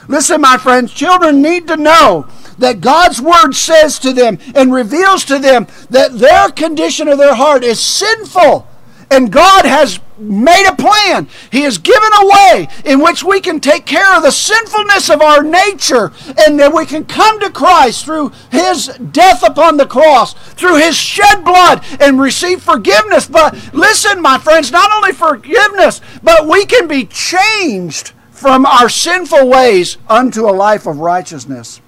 Listen, 0.07 0.41
my 0.41 0.57
friends, 0.57 0.91
children 0.91 1.39
need 1.39 1.67
to 1.67 1.77
know 1.77 2.27
that 2.59 2.81
God's 2.81 3.21
word 3.21 3.53
says 3.53 3.99
to 3.99 4.13
them 4.13 4.37
and 4.55 4.71
reveals 4.71 5.25
to 5.25 5.39
them 5.39 5.67
that 5.89 6.19
their 6.19 6.49
condition 6.49 7.07
of 7.07 7.17
their 7.17 7.35
heart 7.35 7.63
is 7.63 7.79
sinful. 7.79 8.67
And 9.11 9.31
God 9.31 9.65
has 9.65 9.99
made 10.19 10.67
a 10.67 10.75
plan. 10.75 11.27
He 11.51 11.61
has 11.61 11.79
given 11.79 12.09
a 12.21 12.27
way 12.27 12.67
in 12.85 13.01
which 13.01 13.23
we 13.23 13.41
can 13.41 13.59
take 13.59 13.85
care 13.87 14.15
of 14.15 14.21
the 14.21 14.31
sinfulness 14.31 15.09
of 15.09 15.21
our 15.21 15.41
nature 15.41 16.11
and 16.37 16.59
that 16.59 16.73
we 16.73 16.85
can 16.85 17.05
come 17.05 17.39
to 17.39 17.49
Christ 17.49 18.05
through 18.05 18.31
His 18.51 18.87
death 19.11 19.41
upon 19.41 19.77
the 19.77 19.87
cross, 19.87 20.33
through 20.53 20.77
His 20.77 20.95
shed 20.95 21.43
blood, 21.43 21.83
and 21.99 22.21
receive 22.21 22.61
forgiveness. 22.61 23.25
But 23.25 23.73
listen, 23.73 24.21
my 24.21 24.37
friends, 24.37 24.71
not 24.71 24.91
only 24.91 25.13
forgiveness, 25.13 26.01
but 26.21 26.47
we 26.47 26.65
can 26.65 26.87
be 26.87 27.05
changed 27.05 28.11
from 28.29 28.65
our 28.65 28.89
sinful 28.89 29.49
ways 29.49 29.97
unto 30.07 30.47
a 30.47 30.51
life 30.51 30.85
of 30.85 30.99
righteousness 30.99 31.81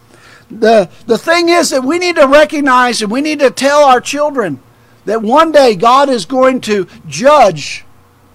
the, 0.51 0.89
the 1.07 1.17
thing 1.17 1.49
is 1.49 1.69
that 1.69 1.83
we 1.83 1.97
need 1.97 2.17
to 2.17 2.27
recognize 2.27 3.01
and 3.01 3.11
we 3.11 3.21
need 3.21 3.39
to 3.39 3.51
tell 3.51 3.83
our 3.83 4.01
children 4.01 4.59
that 5.05 5.21
one 5.21 5.51
day 5.51 5.75
God 5.75 6.09
is 6.09 6.25
going 6.25 6.61
to 6.61 6.87
judge 7.07 7.85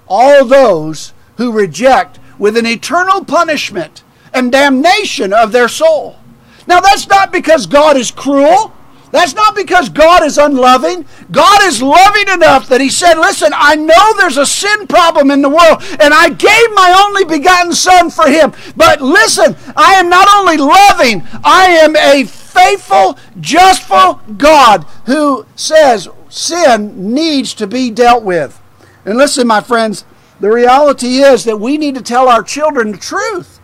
all 0.09 0.45
those 0.45 1.13
who 1.37 1.53
reject 1.53 2.19
with 2.39 2.57
an 2.57 2.67
eternal 2.67 3.25
punishment 3.25 4.03
and 4.33 4.53
damnation 4.53 5.33
of 5.33 5.53
their 5.53 5.69
soul. 5.69 6.17
Now, 6.67 6.81
that's 6.81 7.09
not 7.09 7.33
because 7.33 7.67
God 7.67 7.97
is 7.97 8.11
cruel. 8.11 8.73
That's 9.17 9.35
not 9.35 9.57
because 9.57 9.89
God 9.89 10.23
is 10.25 10.37
unloving. 10.37 11.07
God 11.31 11.63
is 11.63 11.81
loving 11.81 12.29
enough 12.29 12.69
that 12.69 12.83
He 12.83 12.91
said, 12.91 13.15
Listen, 13.15 13.51
I 13.55 13.75
know 13.75 14.13
there's 14.19 14.37
a 14.37 14.45
sin 14.45 14.87
problem 14.87 15.31
in 15.31 15.41
the 15.41 15.49
world, 15.49 15.83
and 15.99 16.13
I 16.13 16.29
gave 16.29 16.75
my 16.75 17.03
only 17.07 17.25
begotten 17.25 17.73
Son 17.73 18.11
for 18.11 18.29
Him. 18.29 18.53
But 18.77 19.01
listen, 19.01 19.57
I 19.75 19.95
am 19.95 20.11
not 20.11 20.29
only 20.35 20.59
loving, 20.59 21.27
I 21.43 21.65
am 21.81 21.97
a 21.97 22.25
faithful, 22.25 23.19
justful 23.41 24.21
God 24.37 24.85
who 25.07 25.47
says 25.57 26.11
sin 26.29 27.15
needs 27.15 27.55
to 27.55 27.67
be 27.67 27.91
dealt 27.91 28.23
with. 28.23 28.61
And 29.07 29.17
listen, 29.17 29.47
my 29.47 29.63
friends, 29.63 30.05
the 30.41 30.51
reality 30.51 31.21
is 31.21 31.45
that 31.45 31.59
we 31.59 31.79
need 31.79 31.95
to 31.95 32.03
tell 32.03 32.29
our 32.29 32.43
children 32.43 32.93
the 32.93 32.99
truth. 32.99 33.56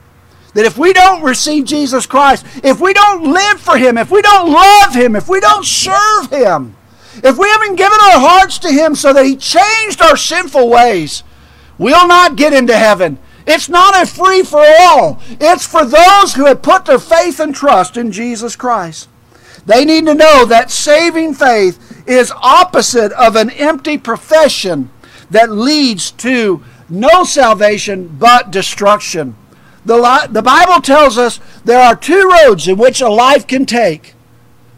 That 0.55 0.67
if 0.67 0.77
we 0.77 0.93
don't 0.93 1.23
receive 1.23 1.65
Jesus 1.65 2.05
Christ, 2.07 2.45
if 2.63 2.81
we 2.81 2.93
don't 2.93 3.33
live 3.33 3.61
for 3.61 3.79
Him, 3.79 3.97
if 3.97 4.11
we 4.11 4.21
don't 4.21 4.53
love 4.53 4.95
Him, 4.95 5.17
if 5.17 5.29
we 5.29 5.41
don't 5.41 5.65
serve 5.65 6.31
Him, 6.31 6.77
if 7.17 7.39
we 7.39 7.49
haven't 7.49 7.77
given 7.77 7.99
our 8.03 8.21
hearts 8.21 8.59
to 8.61 8.71
Him 8.71 8.95
so 8.95 9.13
that 9.13 9.25
He 9.25 9.37
changed 9.37 10.03
our 10.03 10.17
sinful 10.17 10.69
ways, 10.69 11.23
we'll 11.79 12.07
not 12.07 12.37
get 12.37 12.53
into 12.53 12.77
heaven. 12.77 13.19
It's 13.47 13.69
not 13.69 14.01
a 14.01 14.07
free 14.07 14.43
for 14.43 14.65
all, 14.81 15.21
it's 15.41 15.67
for 15.67 15.85
those 15.85 16.35
who 16.35 16.47
have 16.47 16.63
put 16.63 16.85
their 16.85 16.99
faith 16.99 17.41
and 17.41 17.55
trust 17.55 17.97
in 17.97 18.13
Jesus 18.13 18.55
Christ. 18.55 19.09
They 19.65 19.85
need 19.85 20.07
to 20.07 20.15
know 20.15 20.45
that 20.45 20.71
saving 20.71 21.35
faith 21.35 22.03
is 22.07 22.33
opposite 22.43 23.13
of 23.13 23.37
an 23.37 23.51
empty 23.51 23.97
profession 23.97 24.91
that 25.31 25.51
leads 25.51 26.11
to 26.13 26.63
no 26.89 27.25
salvation 27.25 28.17
but 28.19 28.51
destruction. 28.51 29.37
The, 29.85 30.29
the 30.31 30.43
Bible 30.43 30.81
tells 30.81 31.19
us 31.19 31.41
there 31.65 31.81
are 31.81 31.97
two 31.97 32.31
roads 32.31 32.69
in 32.69 32.79
which 32.79 33.01
a 33.01 33.09
life 33.09 33.47
can 33.47 33.67
take. 33.67 34.15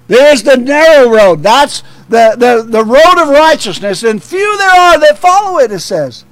There 0.07 0.33
is 0.33 0.43
the 0.43 0.57
narrow 0.57 1.11
road. 1.11 1.43
That's 1.43 1.83
the, 2.09 2.35
the, 2.37 2.63
the 2.67 2.85
road 2.85 3.23
of 3.23 3.29
righteousness, 3.29 4.03
and 4.03 4.23
few 4.23 4.57
there 4.59 4.71
are 4.71 4.99
that 5.01 5.19
follow 5.19 5.59
it, 5.59 5.73
it 5.73 5.81
says. 5.81 6.25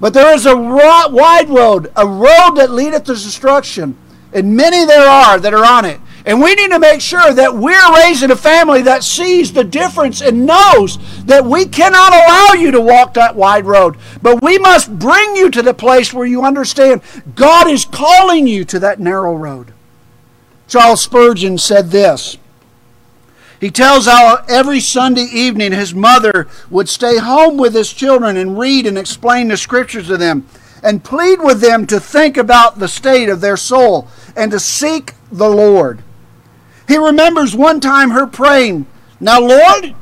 But 0.00 0.14
there 0.14 0.34
is 0.34 0.46
a 0.46 0.56
wide 0.56 1.50
road, 1.50 1.92
a 1.94 2.06
road 2.06 2.54
that 2.56 2.70
leadeth 2.70 3.04
to 3.04 3.12
destruction, 3.12 3.96
and 4.32 4.56
many 4.56 4.86
there 4.86 5.08
are 5.08 5.38
that 5.38 5.52
are 5.52 5.64
on 5.64 5.84
it. 5.84 6.00
And 6.26 6.40
we 6.40 6.54
need 6.54 6.70
to 6.70 6.78
make 6.78 7.00
sure 7.00 7.32
that 7.32 7.54
we're 7.54 7.94
raising 7.94 8.30
a 8.30 8.36
family 8.36 8.82
that 8.82 9.04
sees 9.04 9.52
the 9.52 9.64
difference 9.64 10.20
and 10.20 10.46
knows 10.46 10.98
that 11.24 11.44
we 11.44 11.66
cannot 11.66 12.12
allow 12.12 12.60
you 12.60 12.70
to 12.70 12.80
walk 12.80 13.14
that 13.14 13.36
wide 13.36 13.64
road. 13.64 13.96
But 14.20 14.42
we 14.42 14.58
must 14.58 14.98
bring 14.98 15.36
you 15.36 15.50
to 15.50 15.62
the 15.62 15.74
place 15.74 16.12
where 16.12 16.26
you 16.26 16.44
understand 16.44 17.02
God 17.34 17.68
is 17.68 17.84
calling 17.84 18.46
you 18.46 18.64
to 18.66 18.78
that 18.80 19.00
narrow 19.00 19.34
road. 19.34 19.72
Charles 20.68 21.02
Spurgeon 21.02 21.58
said 21.58 21.90
this. 21.90 22.36
He 23.60 23.70
tells 23.70 24.06
how 24.06 24.44
every 24.48 24.80
Sunday 24.80 25.26
evening 25.30 25.72
his 25.72 25.94
mother 25.94 26.48
would 26.70 26.88
stay 26.88 27.18
home 27.18 27.58
with 27.58 27.74
his 27.74 27.92
children 27.92 28.36
and 28.36 28.58
read 28.58 28.86
and 28.86 28.96
explain 28.96 29.48
the 29.48 29.56
scriptures 29.56 30.06
to 30.06 30.16
them 30.16 30.46
and 30.82 31.04
plead 31.04 31.40
with 31.40 31.60
them 31.60 31.86
to 31.86 32.00
think 32.00 32.36
about 32.36 32.78
the 32.78 32.88
state 32.88 33.28
of 33.28 33.42
their 33.42 33.56
soul 33.56 34.08
and 34.34 34.50
to 34.52 34.60
seek 34.60 35.12
the 35.30 35.50
Lord. 35.50 36.02
He 36.90 36.96
remembers 36.96 37.54
one 37.54 37.78
time 37.78 38.10
her 38.10 38.26
praying, 38.26 38.84
Now, 39.20 39.40
Lord, 39.40 39.94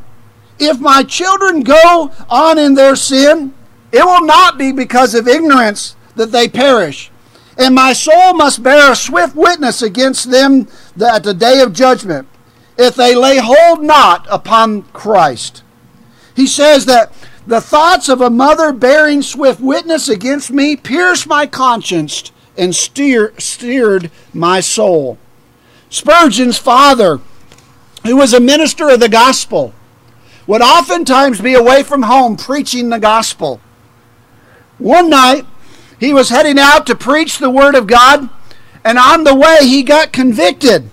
if 0.59 0.81
my 0.81 1.03
children 1.03 1.61
go 1.61 2.11
on 2.31 2.59
in 2.59 2.77
their 2.77 2.96
sin, 2.96 3.53
It 3.90 4.05
will 4.05 4.24
not 4.24 4.59
be 4.59 4.72
because 4.72 5.14
of 5.14 5.29
ignorance 5.29 5.96
that 6.16 6.33
they 6.33 6.48
perish. 6.48 7.11
And 7.57 7.74
my 7.74 7.92
soul 7.92 8.35
must 8.35 8.62
bear 8.62 8.92
a 8.92 8.96
swift 8.96 9.35
witness 9.35 9.83
against 9.83 10.31
them 10.31 10.68
at 11.01 11.24
the 11.24 11.35
day 11.35 11.61
of 11.61 11.72
judgment, 11.72 12.29
if 12.77 12.94
they 12.94 13.14
lay 13.14 13.38
hold 13.38 13.83
not 13.83 14.27
upon 14.31 14.83
Christ. 14.92 15.62
He 16.37 16.46
says 16.46 16.85
that 16.87 17.12
the 17.46 17.61
thoughts 17.61 18.09
of 18.09 18.20
a 18.20 18.31
mother 18.31 18.72
bearing 18.72 19.22
swift 19.22 19.61
witness 19.61 20.09
against 20.09 20.51
me 20.51 20.77
pierced 20.77 21.27
my 21.27 21.46
conscience 21.46 22.31
and 22.57 22.74
steer, 22.77 23.33
steered 23.38 24.11
my 24.33 24.61
soul. 24.61 25.18
Spurgeon's 25.90 26.59
father, 26.59 27.20
who 28.05 28.16
was 28.16 28.33
a 28.33 28.40
minister 28.40 28.88
of 28.88 29.01
the 29.01 29.09
gospel, 29.09 29.72
would 30.46 30.62
oftentimes 30.62 31.40
be 31.40 31.55
away 31.55 31.83
from 31.83 32.03
home 32.03 32.37
preaching 32.37 32.88
the 32.88 32.98
gospel. 32.98 33.61
One 34.79 35.11
night, 35.11 35.44
he 35.98 36.14
was 36.14 36.29
heading 36.29 36.59
out 36.59 36.87
to 36.87 36.94
preach 36.94 37.38
the 37.38 37.51
Word 37.51 37.74
of 37.74 37.87
God, 37.87 38.31
and 38.85 38.98
on 38.98 39.24
the 39.24 39.35
way, 39.35 39.59
he 39.62 39.83
got 39.83 40.12
convicted 40.12 40.90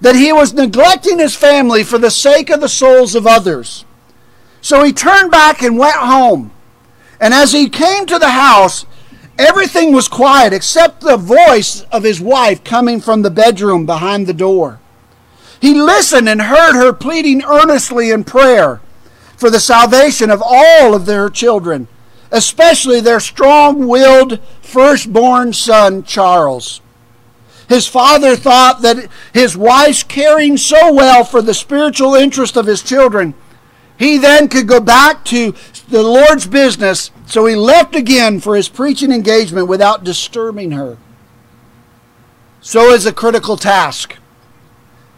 that 0.00 0.14
he 0.14 0.32
was 0.32 0.52
neglecting 0.52 1.18
his 1.18 1.34
family 1.34 1.82
for 1.82 1.98
the 1.98 2.10
sake 2.10 2.50
of 2.50 2.60
the 2.60 2.68
souls 2.68 3.14
of 3.14 3.26
others. 3.26 3.84
So 4.60 4.82
he 4.82 4.92
turned 4.92 5.30
back 5.30 5.62
and 5.62 5.78
went 5.78 5.96
home. 5.96 6.52
And 7.20 7.32
as 7.32 7.52
he 7.52 7.68
came 7.68 8.04
to 8.06 8.18
the 8.18 8.30
house, 8.30 8.84
everything 9.38 9.92
was 9.92 10.08
quiet 10.08 10.52
except 10.52 11.00
the 11.00 11.16
voice 11.16 11.82
of 11.92 12.02
his 12.02 12.20
wife 12.20 12.64
coming 12.64 13.00
from 13.00 13.22
the 13.22 13.30
bedroom 13.30 13.86
behind 13.86 14.26
the 14.26 14.34
door. 14.34 14.80
He 15.60 15.74
listened 15.74 16.28
and 16.28 16.42
heard 16.42 16.74
her 16.74 16.92
pleading 16.92 17.42
earnestly 17.44 18.10
in 18.10 18.24
prayer 18.24 18.80
for 19.36 19.50
the 19.50 19.60
salvation 19.60 20.30
of 20.30 20.42
all 20.44 20.94
of 20.94 21.06
their 21.06 21.30
children 21.30 21.88
especially 22.34 23.00
their 23.00 23.20
strong 23.20 23.86
willed 23.86 24.40
firstborn 24.60 25.52
son, 25.52 26.02
Charles. 26.02 26.80
His 27.68 27.86
father 27.86 28.34
thought 28.34 28.82
that 28.82 29.08
his 29.32 29.56
wife's 29.56 30.02
caring 30.02 30.56
so 30.56 30.92
well 30.92 31.22
for 31.24 31.40
the 31.40 31.54
spiritual 31.54 32.14
interest 32.14 32.56
of 32.56 32.66
his 32.66 32.82
children, 32.82 33.34
he 33.96 34.18
then 34.18 34.48
could 34.48 34.66
go 34.66 34.80
back 34.80 35.24
to 35.26 35.52
the 35.88 36.02
Lord's 36.02 36.46
business, 36.46 37.10
so 37.26 37.46
he 37.46 37.54
left 37.54 37.94
again 37.94 38.40
for 38.40 38.56
his 38.56 38.68
preaching 38.68 39.12
engagement 39.12 39.68
without 39.68 40.04
disturbing 40.04 40.72
her. 40.72 40.96
So 42.60 42.92
is 42.92 43.04
a 43.04 43.12
critical 43.12 43.56
task 43.56 44.16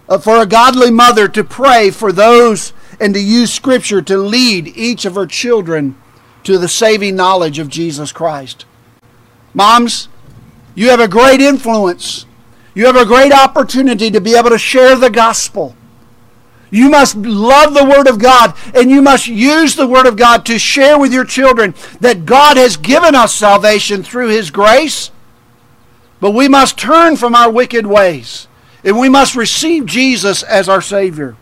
uh, 0.08 0.18
for 0.18 0.38
a 0.38 0.46
godly 0.46 0.90
mother 0.90 1.28
to 1.28 1.44
pray 1.44 1.90
for 1.90 2.12
those 2.12 2.72
and 3.00 3.14
to 3.14 3.20
use 3.20 3.52
Scripture 3.52 4.02
to 4.02 4.18
lead 4.18 4.68
each 4.68 5.04
of 5.04 5.14
her 5.14 5.26
children 5.26 5.96
to 6.44 6.58
the 6.58 6.68
saving 6.68 7.16
knowledge 7.16 7.58
of 7.58 7.68
Jesus 7.68 8.12
Christ. 8.12 8.64
Moms, 9.54 10.08
you 10.74 10.90
have 10.90 11.00
a 11.00 11.08
great 11.08 11.40
influence. 11.40 12.26
You 12.74 12.86
have 12.86 12.96
a 12.96 13.06
great 13.06 13.32
opportunity 13.32 14.10
to 14.10 14.20
be 14.20 14.36
able 14.36 14.50
to 14.50 14.58
share 14.58 14.96
the 14.96 15.10
gospel. 15.10 15.74
You 16.70 16.90
must 16.90 17.16
love 17.16 17.74
the 17.74 17.84
Word 17.84 18.08
of 18.08 18.18
God 18.18 18.54
and 18.74 18.90
you 18.90 19.00
must 19.00 19.28
use 19.28 19.76
the 19.76 19.86
Word 19.86 20.06
of 20.06 20.16
God 20.16 20.44
to 20.46 20.58
share 20.58 20.98
with 20.98 21.12
your 21.12 21.24
children 21.24 21.74
that 22.00 22.26
God 22.26 22.56
has 22.56 22.76
given 22.76 23.14
us 23.14 23.34
salvation 23.34 24.02
through 24.02 24.28
His 24.28 24.50
grace. 24.50 25.10
But 26.20 26.32
we 26.32 26.48
must 26.48 26.78
turn 26.78 27.16
from 27.16 27.34
our 27.34 27.50
wicked 27.50 27.86
ways 27.86 28.48
and 28.82 28.98
we 28.98 29.08
must 29.08 29.36
receive 29.36 29.86
Jesus 29.86 30.42
as 30.42 30.68
our 30.68 30.82
Savior. 30.82 31.36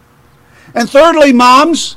And 0.74 0.90
thirdly, 0.90 1.32
moms, 1.32 1.96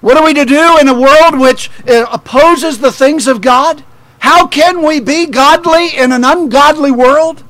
what 0.00 0.16
are 0.16 0.24
we 0.24 0.34
to 0.34 0.44
do 0.44 0.78
in 0.78 0.86
a 0.88 0.98
world 0.98 1.38
which 1.38 1.70
uh, 1.88 2.06
opposes 2.12 2.78
the 2.78 2.92
things 2.92 3.26
of 3.26 3.40
God? 3.40 3.82
How 4.20 4.46
can 4.46 4.82
we 4.86 5.00
be 5.00 5.26
godly 5.26 5.96
in 5.96 6.12
an 6.12 6.24
ungodly 6.24 6.90
world? 6.90 7.42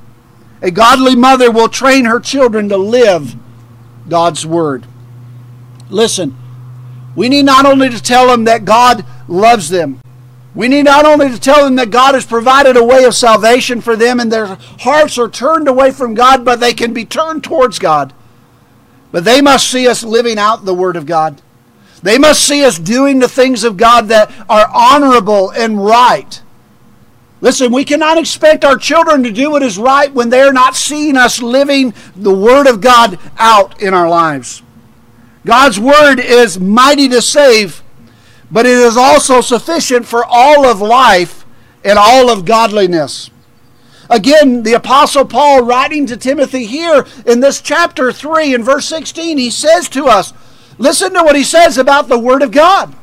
A 0.62 0.70
godly 0.70 1.14
mother 1.14 1.50
will 1.50 1.68
train 1.68 2.06
her 2.06 2.20
children 2.20 2.68
to 2.70 2.76
live 2.76 3.36
God's 4.08 4.46
word. 4.46 4.86
Listen, 5.90 6.36
we 7.14 7.28
need 7.28 7.44
not 7.44 7.66
only 7.66 7.88
to 7.88 8.02
tell 8.02 8.28
them 8.28 8.44
that 8.44 8.64
God 8.64 9.04
loves 9.28 9.68
them, 9.68 10.00
we 10.54 10.68
need 10.68 10.84
not 10.84 11.04
only 11.04 11.28
to 11.28 11.38
tell 11.38 11.64
them 11.64 11.76
that 11.76 11.90
God 11.90 12.14
has 12.14 12.24
provided 12.24 12.76
a 12.76 12.84
way 12.84 13.04
of 13.04 13.14
salvation 13.14 13.82
for 13.82 13.94
them 13.94 14.18
and 14.18 14.32
their 14.32 14.56
hearts 14.80 15.18
are 15.18 15.28
turned 15.28 15.68
away 15.68 15.90
from 15.90 16.14
God, 16.14 16.44
but 16.44 16.60
they 16.60 16.72
can 16.72 16.94
be 16.94 17.04
turned 17.04 17.44
towards 17.44 17.78
God. 17.78 18.14
But 19.12 19.24
they 19.24 19.42
must 19.42 19.70
see 19.70 19.86
us 19.86 20.02
living 20.02 20.38
out 20.38 20.64
the 20.64 20.74
Word 20.74 20.96
of 20.96 21.04
God. 21.04 21.42
They 22.02 22.18
must 22.18 22.42
see 22.42 22.64
us 22.64 22.78
doing 22.78 23.18
the 23.18 23.28
things 23.28 23.64
of 23.64 23.76
God 23.76 24.08
that 24.08 24.32
are 24.48 24.68
honorable 24.72 25.50
and 25.50 25.84
right. 25.84 26.42
Listen, 27.40 27.70
we 27.70 27.84
cannot 27.84 28.18
expect 28.18 28.64
our 28.64 28.78
children 28.78 29.22
to 29.22 29.30
do 29.30 29.50
what 29.50 29.62
is 29.62 29.78
right 29.78 30.12
when 30.12 30.30
they're 30.30 30.52
not 30.52 30.74
seeing 30.74 31.16
us 31.16 31.42
living 31.42 31.92
the 32.14 32.34
Word 32.34 32.66
of 32.66 32.80
God 32.80 33.18
out 33.38 33.80
in 33.82 33.92
our 33.92 34.08
lives. 34.08 34.62
God's 35.44 35.78
Word 35.78 36.18
is 36.18 36.58
mighty 36.58 37.08
to 37.10 37.20
save, 37.20 37.82
but 38.50 38.64
it 38.64 38.72
is 38.72 38.96
also 38.96 39.40
sufficient 39.40 40.06
for 40.06 40.24
all 40.24 40.64
of 40.64 40.80
life 40.80 41.44
and 41.84 41.98
all 41.98 42.30
of 42.30 42.46
godliness. 42.46 43.30
Again, 44.08 44.62
the 44.62 44.74
Apostle 44.74 45.24
Paul, 45.24 45.62
writing 45.62 46.06
to 46.06 46.16
Timothy 46.16 46.64
here 46.64 47.06
in 47.26 47.40
this 47.40 47.60
chapter 47.60 48.12
3 48.12 48.54
in 48.54 48.62
verse 48.62 48.86
16, 48.86 49.36
he 49.36 49.50
says 49.50 49.88
to 49.90 50.06
us, 50.06 50.32
Listen 50.78 51.12
to 51.14 51.22
what 51.22 51.36
he 51.36 51.44
says 51.44 51.76
about 51.76 52.08
the 52.08 52.18
Word 52.18 52.42
of 52.42 52.50
God. 52.50 52.94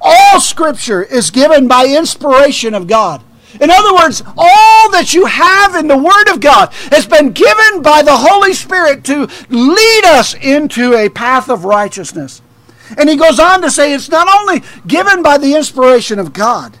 All 0.00 0.40
Scripture 0.40 1.02
is 1.02 1.30
given 1.30 1.66
by 1.66 1.86
inspiration 1.86 2.74
of 2.74 2.86
God. 2.86 3.22
In 3.60 3.70
other 3.70 3.94
words, 3.94 4.22
all 4.36 4.90
that 4.92 5.12
you 5.14 5.26
have 5.26 5.74
in 5.74 5.88
the 5.88 5.96
Word 5.96 6.28
of 6.32 6.40
God 6.40 6.72
has 6.90 7.06
been 7.06 7.32
given 7.32 7.82
by 7.82 8.02
the 8.02 8.16
Holy 8.16 8.52
Spirit 8.52 9.04
to 9.04 9.28
lead 9.48 10.04
us 10.04 10.34
into 10.34 10.94
a 10.94 11.08
path 11.08 11.48
of 11.48 11.64
righteousness. 11.64 12.42
And 12.98 13.08
he 13.08 13.16
goes 13.16 13.38
on 13.38 13.62
to 13.62 13.70
say 13.70 13.92
it's 13.92 14.08
not 14.08 14.28
only 14.28 14.62
given 14.86 15.22
by 15.22 15.38
the 15.38 15.54
inspiration 15.54 16.18
of 16.18 16.32
God, 16.32 16.78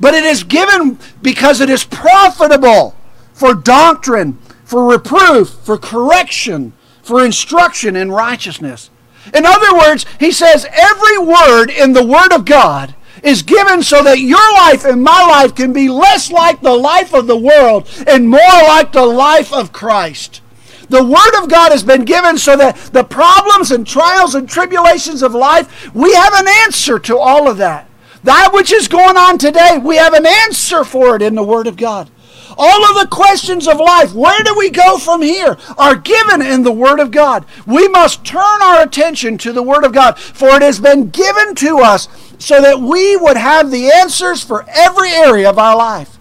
but 0.00 0.14
it 0.14 0.24
is 0.24 0.44
given 0.44 0.98
because 1.22 1.60
it 1.60 1.70
is 1.70 1.84
profitable 1.84 2.94
for 3.32 3.54
doctrine, 3.54 4.38
for 4.64 4.84
reproof, 4.84 5.50
for 5.50 5.78
correction, 5.78 6.72
for 7.02 7.24
instruction 7.24 7.96
in 7.96 8.12
righteousness 8.12 8.90
in 9.34 9.44
other 9.44 9.76
words, 9.76 10.06
he 10.18 10.32
says 10.32 10.66
every 10.70 11.18
word 11.18 11.70
in 11.70 11.92
the 11.92 12.04
Word 12.04 12.32
of 12.32 12.44
God 12.44 12.94
is 13.22 13.42
given 13.42 13.82
so 13.82 14.02
that 14.02 14.20
your 14.20 14.52
life 14.54 14.84
and 14.84 15.02
my 15.02 15.22
life 15.22 15.54
can 15.54 15.72
be 15.72 15.88
less 15.88 16.30
like 16.30 16.60
the 16.60 16.76
life 16.76 17.14
of 17.14 17.26
the 17.26 17.36
world 17.36 17.88
and 18.06 18.28
more 18.28 18.40
like 18.66 18.92
the 18.92 19.06
life 19.06 19.52
of 19.52 19.72
Christ. 19.72 20.40
The 20.88 21.04
Word 21.04 21.42
of 21.42 21.50
God 21.50 21.70
has 21.70 21.82
been 21.82 22.04
given 22.04 22.38
so 22.38 22.56
that 22.56 22.76
the 22.92 23.04
problems 23.04 23.70
and 23.70 23.86
trials 23.86 24.34
and 24.34 24.48
tribulations 24.48 25.22
of 25.22 25.34
life, 25.34 25.94
we 25.94 26.14
have 26.14 26.32
an 26.32 26.48
answer 26.64 26.98
to 27.00 27.18
all 27.18 27.48
of 27.48 27.58
that. 27.58 27.88
That 28.24 28.50
which 28.52 28.72
is 28.72 28.88
going 28.88 29.16
on 29.16 29.38
today, 29.38 29.78
we 29.78 29.96
have 29.96 30.14
an 30.14 30.26
answer 30.26 30.84
for 30.84 31.14
it 31.16 31.22
in 31.22 31.34
the 31.34 31.42
Word 31.42 31.66
of 31.66 31.76
God. 31.76 32.10
All 32.56 32.84
of 32.84 33.00
the 33.00 33.14
questions 33.14 33.68
of 33.68 33.78
life, 33.78 34.14
where 34.14 34.42
do 34.42 34.54
we 34.56 34.70
go 34.70 34.98
from 34.98 35.22
here, 35.22 35.56
are 35.76 35.94
given 35.94 36.42
in 36.42 36.62
the 36.62 36.72
Word 36.72 36.98
of 36.98 37.10
God. 37.10 37.44
We 37.66 37.86
must 37.88 38.24
turn 38.24 38.62
our 38.62 38.82
attention 38.82 39.38
to 39.38 39.52
the 39.52 39.62
Word 39.62 39.84
of 39.84 39.92
God, 39.92 40.18
for 40.18 40.48
it 40.56 40.62
has 40.62 40.80
been 40.80 41.10
given 41.10 41.54
to 41.56 41.78
us 41.78 42.08
so 42.38 42.60
that 42.60 42.80
we 42.80 43.16
would 43.16 43.36
have 43.36 43.70
the 43.70 43.90
answers 43.90 44.42
for 44.42 44.64
every 44.68 45.10
area 45.10 45.48
of 45.48 45.58
our 45.58 45.76
life. 45.76 46.18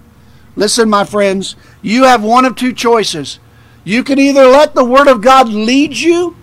Listen, 0.55 0.89
my 0.89 1.03
friends, 1.03 1.55
you 1.81 2.03
have 2.03 2.23
one 2.23 2.43
of 2.45 2.55
two 2.55 2.73
choices. 2.73 3.39
You 3.83 4.03
can 4.03 4.19
either 4.19 4.47
let 4.47 4.73
the 4.73 4.83
Word 4.83 5.07
of 5.07 5.21
God 5.21 5.47
lead 5.49 5.95
you, 5.95 6.35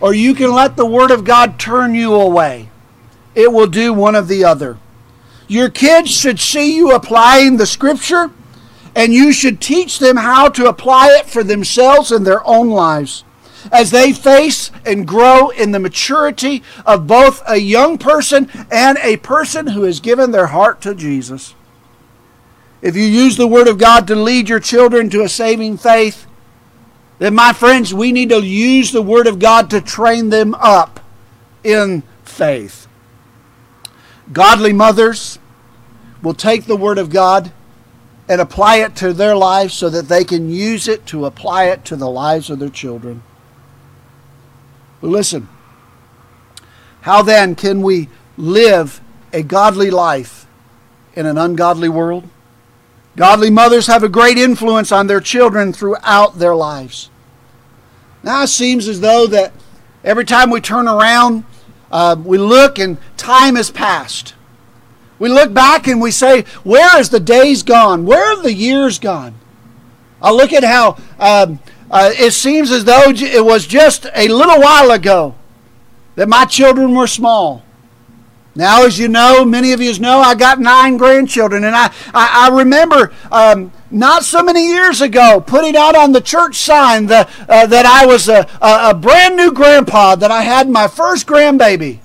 or 0.00 0.14
you 0.14 0.34
can 0.34 0.52
let 0.52 0.76
the 0.76 0.86
Word 0.86 1.10
of 1.10 1.24
God 1.24 1.58
turn 1.58 1.94
you 1.94 2.14
away. 2.14 2.68
It 3.34 3.50
will 3.50 3.66
do 3.66 3.92
one 3.92 4.14
of 4.14 4.28
the 4.28 4.44
other. 4.44 4.78
Your 5.48 5.70
kids 5.70 6.10
should 6.10 6.38
see 6.38 6.76
you 6.76 6.92
applying 6.92 7.56
the 7.56 7.66
Scripture 7.66 8.30
and 8.94 9.12
you 9.12 9.32
should 9.32 9.60
teach 9.60 9.98
them 9.98 10.16
how 10.16 10.48
to 10.48 10.68
apply 10.68 11.08
it 11.18 11.26
for 11.26 11.42
themselves 11.42 12.12
in 12.12 12.24
their 12.24 12.46
own 12.46 12.70
lives 12.70 13.24
as 13.72 13.90
they 13.90 14.12
face 14.12 14.70
and 14.84 15.06
grow 15.06 15.50
in 15.50 15.72
the 15.72 15.78
maturity 15.78 16.62
of 16.84 17.06
both 17.06 17.42
a 17.46 17.56
young 17.56 17.98
person 17.98 18.50
and 18.70 18.98
a 18.98 19.16
person 19.18 19.68
who 19.68 19.82
has 19.82 20.00
given 20.00 20.30
their 20.30 20.48
heart 20.48 20.80
to 20.82 20.94
Jesus. 20.94 21.54
If 22.82 22.96
you 22.96 23.04
use 23.04 23.36
the 23.36 23.46
Word 23.46 23.68
of 23.68 23.78
God 23.78 24.06
to 24.08 24.14
lead 24.14 24.48
your 24.48 24.60
children 24.60 25.08
to 25.10 25.22
a 25.22 25.28
saving 25.28 25.78
faith, 25.78 26.26
then, 27.18 27.34
my 27.34 27.52
friends, 27.52 27.94
we 27.94 28.12
need 28.12 28.30
to 28.30 28.44
use 28.44 28.92
the 28.92 29.00
Word 29.00 29.26
of 29.26 29.38
God 29.38 29.70
to 29.70 29.80
train 29.80 30.30
them 30.30 30.54
up 30.56 31.00
in 31.62 32.02
faith. 32.24 32.86
Godly 34.32 34.72
mothers 34.72 35.38
will 36.22 36.34
take 36.34 36.64
the 36.64 36.76
Word 36.76 36.98
of 36.98 37.10
God 37.10 37.52
and 38.28 38.40
apply 38.40 38.76
it 38.76 38.96
to 38.96 39.12
their 39.12 39.36
lives 39.36 39.74
so 39.74 39.88
that 39.90 40.08
they 40.08 40.24
can 40.24 40.50
use 40.50 40.88
it 40.88 41.06
to 41.06 41.26
apply 41.26 41.64
it 41.64 41.84
to 41.84 41.96
the 41.96 42.10
lives 42.10 42.50
of 42.50 42.58
their 42.58 42.70
children. 42.70 43.22
Listen, 45.10 45.48
how 47.02 47.22
then 47.22 47.54
can 47.54 47.82
we 47.82 48.08
live 48.36 49.00
a 49.34 49.42
godly 49.42 49.90
life 49.90 50.46
in 51.14 51.26
an 51.26 51.36
ungodly 51.36 51.88
world. 51.88 52.28
Godly 53.16 53.50
mothers 53.50 53.86
have 53.88 54.02
a 54.02 54.08
great 54.08 54.38
influence 54.38 54.90
on 54.92 55.06
their 55.06 55.20
children 55.20 55.72
throughout 55.72 56.38
their 56.38 56.54
lives. 56.54 57.10
Now 58.22 58.44
it 58.44 58.48
seems 58.48 58.88
as 58.88 59.00
though 59.00 59.26
that 59.26 59.52
every 60.02 60.24
time 60.24 60.50
we 60.50 60.60
turn 60.60 60.88
around, 60.88 61.44
uh, 61.90 62.16
we 62.18 62.38
look 62.38 62.78
and 62.78 62.96
time 63.16 63.56
has 63.56 63.70
passed. 63.70 64.34
We 65.18 65.28
look 65.28 65.52
back 65.52 65.86
and 65.86 66.00
we 66.00 66.10
say, 66.10 66.42
Where 66.64 66.88
has 66.90 67.10
the 67.10 67.20
days 67.20 67.62
gone? 67.62 68.04
Where 68.04 68.34
have 68.34 68.42
the 68.42 68.52
years 68.54 68.98
gone? 68.98 69.34
I 70.20 70.32
look 70.32 70.52
at 70.52 70.64
how 70.64 70.96
um, 71.18 71.60
uh, 71.90 72.10
it 72.12 72.32
seems 72.32 72.70
as 72.70 72.84
though 72.84 73.04
it 73.06 73.44
was 73.44 73.66
just 73.66 74.06
a 74.14 74.28
little 74.28 74.60
while 74.60 74.90
ago 74.90 75.34
that 76.16 76.28
my 76.28 76.44
children 76.44 76.94
were 76.94 77.06
small. 77.06 77.62
Now, 78.56 78.84
as 78.84 78.98
you 79.00 79.08
know, 79.08 79.44
many 79.44 79.72
of 79.72 79.80
you 79.80 79.98
know, 79.98 80.20
I 80.20 80.36
got 80.36 80.60
nine 80.60 80.96
grandchildren, 80.96 81.64
and 81.64 81.74
I, 81.74 81.92
I, 82.14 82.48
I 82.48 82.56
remember 82.56 83.12
um, 83.32 83.72
not 83.90 84.22
so 84.22 84.44
many 84.44 84.68
years 84.68 85.00
ago 85.00 85.42
putting 85.44 85.76
out 85.76 85.96
on 85.96 86.12
the 86.12 86.20
church 86.20 86.56
sign 86.56 87.06
the, 87.06 87.28
uh, 87.48 87.66
that 87.66 87.84
I 87.84 88.06
was 88.06 88.28
a, 88.28 88.48
a, 88.62 88.90
a, 88.90 88.94
brand 88.94 89.36
new 89.36 89.52
grandpa, 89.52 90.14
that 90.14 90.30
I 90.30 90.42
had 90.42 90.68
my 90.68 90.86
first 90.86 91.26
grandbaby. 91.26 91.98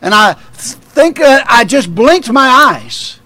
And 0.00 0.14
I 0.14 0.32
think 0.32 1.20
uh, 1.20 1.44
I 1.46 1.64
just 1.64 1.94
blinked 1.94 2.32
my 2.32 2.48
eyes, 2.48 3.20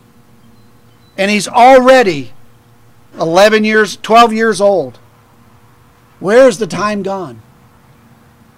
and 1.16 1.30
he's 1.30 1.46
already 1.46 2.32
11 3.20 3.62
years, 3.62 3.96
12 3.98 4.32
years 4.32 4.60
old. 4.60 4.98
Where 6.24 6.48
is 6.48 6.56
the 6.56 6.66
time 6.66 7.02
gone? 7.02 7.42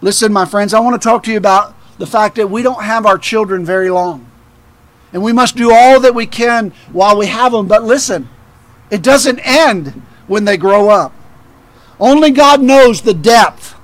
Listen, 0.01 0.33
my 0.33 0.45
friends, 0.45 0.73
I 0.73 0.79
want 0.79 1.03
to 1.03 1.05
talk 1.05 1.25
to 1.25 1.33
you 1.33 1.37
about 1.37 1.75
the 1.99 2.07
fact 2.07 2.37
that 2.37 2.49
we 2.49 2.63
don't 2.63 2.85
have 2.85 3.07
our 3.07 3.19
children 3.19 3.65
very 3.65 3.91
long. 3.91 4.31
And 5.13 5.21
we 5.21 5.33
must 5.33 5.57
do 5.57 5.73
all 5.73 5.99
that 5.99 6.15
we 6.15 6.27
can 6.27 6.71
while 6.93 7.19
we 7.19 7.27
have 7.27 7.51
them. 7.51 7.67
But 7.67 7.83
listen, 7.83 8.29
it 8.89 9.03
doesn't 9.03 9.41
end 9.41 10.01
when 10.29 10.45
they 10.45 10.57
grow 10.57 10.91
up. 10.91 11.13
Only 11.99 12.31
God 12.31 12.63
knows 12.63 13.03
the 13.03 13.13
depth 13.13 13.75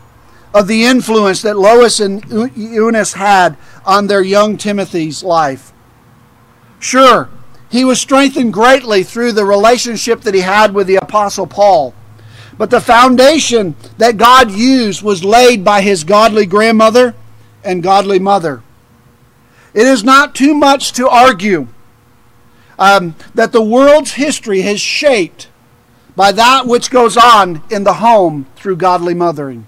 of 0.55 0.69
the 0.69 0.85
influence 0.85 1.43
that 1.43 1.59
Lois 1.59 1.99
and 1.99 2.25
Eunice 2.55 3.15
had 3.15 3.57
on 3.85 4.07
their 4.07 4.23
young 4.23 4.57
Timothy's 4.59 5.25
life. 5.25 5.73
Sure, 6.79 7.29
he 7.69 7.85
was 7.85 8.01
strengthened 8.01 8.53
greatly 8.53 9.03
through 9.03 9.33
the 9.33 9.45
relationship 9.45 10.21
that 10.21 10.35
he 10.35 10.43
had 10.43 10.73
with 10.73 10.87
the 10.87 11.03
Apostle 11.03 11.49
Paul. 11.49 11.95
But 12.63 12.71
the 12.71 12.81
foundation 12.81 13.75
that 13.99 14.19
God 14.19 14.53
used 14.53 15.03
was 15.03 15.25
laid 15.25 15.65
by 15.65 15.81
his 15.81 16.05
godly 16.05 16.47
grandmother 16.47 17.17
and 17.65 17.83
godly 17.83 18.21
mother. 18.21 18.63
It 19.75 19.85
is 19.85 20.05
not 20.05 20.37
too 20.37 20.55
much 20.55 20.93
to 20.93 21.09
argue 21.09 21.67
um, 22.79 23.17
that 23.35 23.51
the 23.51 23.61
world's 23.61 24.13
history 24.13 24.61
is 24.61 24.81
shaped 24.81 25.49
by 26.15 26.31
that 26.31 26.69
which 26.69 26.89
goes 26.89 27.17
on 27.17 27.65
in 27.69 27.83
the 27.83 27.95
home 27.95 28.47
through 28.55 28.77
godly 28.77 29.15
mothering. 29.15 29.67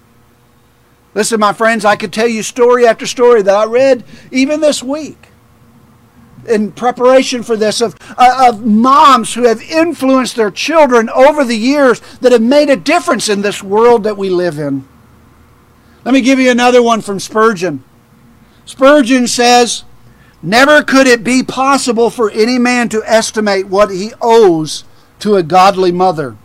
Listen, 1.15 1.41
my 1.41 1.53
friends, 1.53 1.85
I 1.85 1.97
could 1.97 2.13
tell 2.13 2.29
you 2.29 2.45
story 2.45 2.87
after 2.87 3.07
story 3.07 3.43
that 3.43 3.57
I 3.57 3.65
read 3.65 4.05
even 4.31 4.61
this 4.61 4.85
week 4.85 5.24
in 6.47 6.73
preparation 6.73 7.43
for 7.43 7.57
this 7.57 7.81
of, 7.81 7.97
uh, 8.17 8.49
of 8.49 8.65
moms 8.65 9.35
who 9.35 9.45
have 9.45 9.63
influenced 9.63 10.37
their 10.37 10.51
children 10.51 11.09
over 11.11 11.45
the 11.45 11.57
years 11.57 12.01
that 12.21 12.33
have 12.33 12.43
made 12.43 12.71
a 12.71 12.77
difference 12.77 13.29
in 13.29 13.43
this 13.43 13.63
world 13.63 14.05
that 14.05 14.17
we 14.17 14.31
live 14.31 14.59
in. 14.59 14.87
Let 16.05 16.13
me 16.13 16.21
give 16.21 16.39
you 16.39 16.51
another 16.51 16.83
one 16.83 17.01
from 17.01 17.19
Spurgeon. 17.19 17.83
Spurgeon 18.67 19.27
says, 19.27 19.85
Never 20.43 20.83
could 20.83 21.07
it 21.07 21.25
be 21.25 21.43
possible 21.43 22.11
for 22.11 22.31
any 22.31 22.59
man 22.59 22.91
to 22.91 23.03
estimate 23.07 23.67
what 23.69 23.91
he 23.91 24.13
owes 24.21 24.85
to 25.21 25.37
a 25.37 25.43
godly 25.43 25.91
mother. 25.91 26.37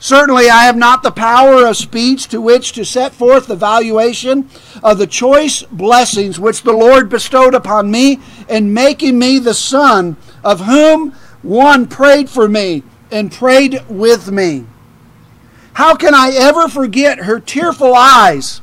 Certainly, 0.00 0.48
I 0.48 0.64
have 0.64 0.76
not 0.76 1.02
the 1.02 1.10
power 1.10 1.66
of 1.66 1.76
speech 1.76 2.28
to 2.28 2.40
which 2.40 2.72
to 2.72 2.84
set 2.84 3.12
forth 3.12 3.46
the 3.46 3.56
valuation 3.56 4.48
of 4.82 4.98
the 4.98 5.08
choice 5.08 5.62
blessings 5.64 6.38
which 6.38 6.62
the 6.62 6.72
Lord 6.72 7.08
bestowed 7.08 7.54
upon 7.54 7.90
me 7.90 8.20
in 8.48 8.72
making 8.72 9.18
me 9.18 9.40
the 9.40 9.54
son 9.54 10.16
of 10.44 10.60
whom 10.60 11.12
one 11.42 11.86
prayed 11.86 12.30
for 12.30 12.48
me 12.48 12.84
and 13.10 13.32
prayed 13.32 13.82
with 13.88 14.30
me. 14.30 14.66
How 15.74 15.96
can 15.96 16.14
I 16.14 16.30
ever 16.32 16.68
forget 16.68 17.20
her 17.20 17.40
tearful 17.40 17.94
eyes 17.94 18.60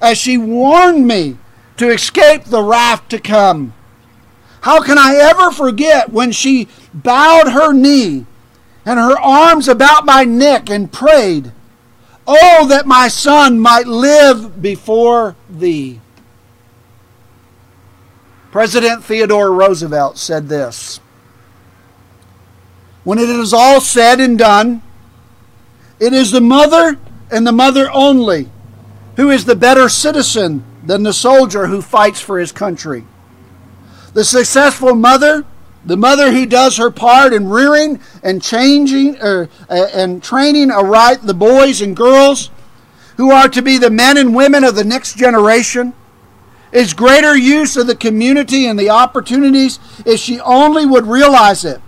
as 0.00 0.18
she 0.18 0.38
warned 0.38 1.06
me 1.06 1.38
to 1.78 1.90
escape 1.90 2.44
the 2.44 2.62
wrath 2.62 3.08
to 3.08 3.18
come? 3.18 3.72
How 4.62 4.82
can 4.82 4.98
I 4.98 5.16
ever 5.16 5.50
forget 5.50 6.12
when 6.12 6.30
she 6.30 6.68
bowed 6.94 7.48
her 7.52 7.72
knee 7.72 8.26
and 8.86 9.00
her 9.00 9.18
arms 9.18 9.66
about 9.66 10.06
my 10.06 10.24
neck 10.24 10.70
and 10.70 10.92
prayed, 10.92 11.52
Oh, 12.26 12.66
that 12.68 12.86
my 12.86 13.08
son 13.08 13.58
might 13.58 13.86
live 13.86 14.62
before 14.62 15.34
thee? 15.50 16.00
President 18.52 19.04
Theodore 19.04 19.52
Roosevelt 19.52 20.16
said 20.16 20.48
this 20.48 21.00
When 23.04 23.18
it 23.18 23.28
is 23.28 23.52
all 23.52 23.80
said 23.80 24.20
and 24.20 24.38
done, 24.38 24.82
it 25.98 26.12
is 26.12 26.30
the 26.30 26.40
mother 26.40 26.96
and 27.30 27.46
the 27.46 27.52
mother 27.52 27.90
only 27.90 28.48
who 29.16 29.30
is 29.30 29.44
the 29.44 29.56
better 29.56 29.88
citizen 29.88 30.64
than 30.84 31.02
the 31.02 31.12
soldier 31.12 31.66
who 31.66 31.82
fights 31.82 32.20
for 32.20 32.38
his 32.38 32.52
country. 32.52 33.04
The 34.12 34.24
successful 34.24 34.94
mother, 34.94 35.44
the 35.86 35.96
mother 35.96 36.32
who 36.32 36.44
does 36.44 36.76
her 36.76 36.90
part 36.90 37.32
in 37.32 37.48
rearing 37.48 38.00
and 38.22 38.42
changing 38.42 39.16
er, 39.22 39.48
uh, 39.70 39.86
and 39.94 40.22
training 40.22 40.70
aright 40.70 41.22
the 41.22 41.34
boys 41.34 41.80
and 41.80 41.96
girls 41.96 42.50
who 43.16 43.30
are 43.30 43.48
to 43.48 43.62
be 43.62 43.78
the 43.78 43.90
men 43.90 44.18
and 44.18 44.34
women 44.34 44.62
of 44.62 44.74
the 44.74 44.84
next 44.84 45.16
generation, 45.16 45.94
is 46.72 46.92
greater 46.92 47.34
use 47.34 47.76
of 47.76 47.86
the 47.86 47.96
community 47.96 48.66
and 48.66 48.78
the 48.78 48.90
opportunities 48.90 49.78
if 50.04 50.20
she 50.20 50.38
only 50.40 50.84
would 50.84 51.06
realize 51.06 51.64
it 51.64 51.80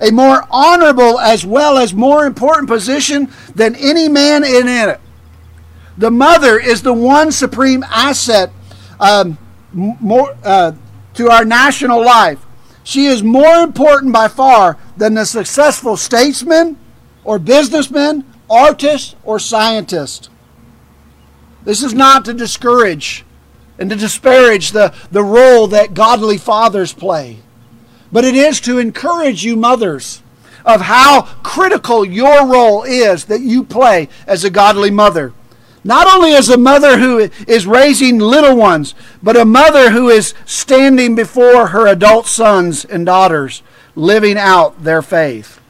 a 0.00 0.10
more 0.10 0.46
honorable 0.50 1.18
as 1.18 1.44
well 1.46 1.78
as 1.78 1.94
more 1.94 2.26
important 2.26 2.68
position 2.68 3.30
than 3.54 3.74
any 3.76 4.08
man 4.08 4.44
in 4.44 4.68
it. 4.68 5.00
The 5.96 6.10
mother 6.10 6.58
is 6.58 6.82
the 6.82 6.92
one 6.92 7.32
supreme 7.32 7.82
asset 7.84 8.50
um, 9.00 9.38
more, 9.72 10.36
uh, 10.44 10.72
to 11.14 11.30
our 11.30 11.44
national 11.44 12.04
life. 12.04 12.44
She 12.86 13.06
is 13.06 13.24
more 13.24 13.64
important 13.64 14.12
by 14.12 14.28
far 14.28 14.78
than 14.96 15.14
the 15.14 15.26
successful 15.26 15.96
statesman 15.96 16.78
or 17.24 17.40
businessman, 17.40 18.24
artist 18.48 19.16
or 19.24 19.40
scientist. 19.40 20.30
This 21.64 21.82
is 21.82 21.92
not 21.92 22.24
to 22.26 22.32
discourage 22.32 23.24
and 23.76 23.90
to 23.90 23.96
disparage 23.96 24.70
the, 24.70 24.94
the 25.10 25.24
role 25.24 25.66
that 25.66 25.94
godly 25.94 26.38
fathers 26.38 26.92
play, 26.92 27.38
but 28.12 28.24
it 28.24 28.36
is 28.36 28.60
to 28.60 28.78
encourage 28.78 29.44
you, 29.44 29.56
mothers, 29.56 30.22
of 30.64 30.82
how 30.82 31.22
critical 31.42 32.04
your 32.04 32.46
role 32.46 32.84
is 32.84 33.24
that 33.24 33.40
you 33.40 33.64
play 33.64 34.08
as 34.28 34.44
a 34.44 34.48
godly 34.48 34.92
mother. 34.92 35.32
Not 35.86 36.12
only 36.12 36.32
as 36.32 36.48
a 36.48 36.58
mother 36.58 36.98
who 36.98 37.30
is 37.46 37.64
raising 37.64 38.18
little 38.18 38.56
ones, 38.56 38.92
but 39.22 39.36
a 39.36 39.44
mother 39.44 39.92
who 39.92 40.08
is 40.08 40.34
standing 40.44 41.14
before 41.14 41.68
her 41.68 41.86
adult 41.86 42.26
sons 42.26 42.84
and 42.84 43.06
daughters, 43.06 43.62
living 43.94 44.36
out 44.36 44.82
their 44.82 45.00
faith. 45.00 45.60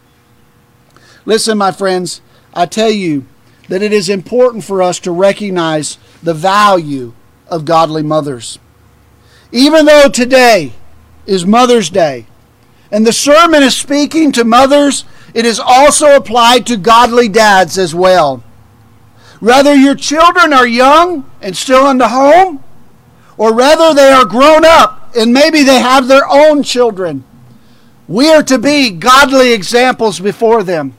Listen, 1.27 1.59
my 1.59 1.71
friends, 1.71 2.23
I 2.55 2.65
tell 2.65 2.91
you 2.91 3.27
that 3.69 3.83
it 3.83 3.93
is 3.93 4.09
important 4.09 4.65
for 4.65 4.81
us 4.81 4.99
to 5.01 5.11
recognize 5.11 5.99
the 6.23 6.33
value 6.33 7.13
of 7.49 7.67
godly 7.67 8.03
mothers. 8.03 8.59
Even 9.53 9.85
though 9.85 10.09
today 10.09 10.73
is 11.27 11.45
Mother's 11.45 11.91
Day, 11.91 12.25
and 12.91 13.07
the 13.07 13.13
sermon 13.13 13.63
is 13.63 13.77
speaking 13.77 14.33
to 14.33 14.45
mothers, 14.45 15.05
it 15.35 15.45
is 15.45 15.61
also 15.61 16.17
applied 16.17 16.65
to 16.69 16.79
godly 16.79 17.29
dads 17.29 17.77
as 17.77 17.95
well. 17.95 18.43
Whether 19.41 19.75
your 19.75 19.95
children 19.95 20.53
are 20.53 20.67
young 20.67 21.31
and 21.41 21.57
still 21.57 21.91
in 21.91 21.99
the 21.99 22.09
home, 22.09 22.63
or 23.37 23.53
whether 23.55 23.93
they 23.93 24.11
are 24.11 24.25
grown 24.25 24.65
up 24.65 25.15
and 25.15 25.33
maybe 25.33 25.63
they 25.63 25.79
have 25.79 26.09
their 26.09 26.27
own 26.29 26.63
children, 26.63 27.25
we 28.09 28.31
are 28.31 28.43
to 28.45 28.59
be 28.59 28.91
godly 28.91 29.53
examples 29.53 30.21
before 30.21 30.63
them. 30.63 30.97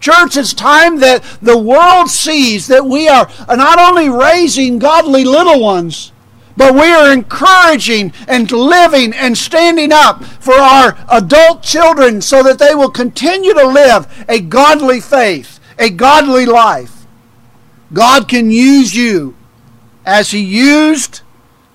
Church, 0.00 0.36
it's 0.36 0.52
time 0.52 0.98
that 1.00 1.22
the 1.40 1.56
world 1.56 2.10
sees 2.10 2.66
that 2.66 2.84
we 2.84 3.08
are 3.08 3.28
not 3.48 3.78
only 3.78 4.10
raising 4.10 4.78
godly 4.78 5.24
little 5.24 5.60
ones, 5.60 6.12
but 6.56 6.74
we 6.74 6.92
are 6.92 7.12
encouraging 7.12 8.12
and 8.28 8.50
living 8.50 9.12
and 9.14 9.36
standing 9.36 9.92
up 9.92 10.24
for 10.24 10.54
our 10.54 10.96
adult 11.10 11.62
children 11.62 12.20
so 12.20 12.42
that 12.42 12.58
they 12.58 12.74
will 12.74 12.90
continue 12.90 13.54
to 13.54 13.66
live 13.66 14.24
a 14.28 14.40
godly 14.40 15.00
faith, 15.00 15.58
a 15.78 15.90
godly 15.90 16.46
life. 16.46 16.93
God 17.92 18.28
can 18.28 18.50
use 18.50 18.94
you 18.94 19.36
as 20.04 20.30
He 20.30 20.40
used 20.40 21.20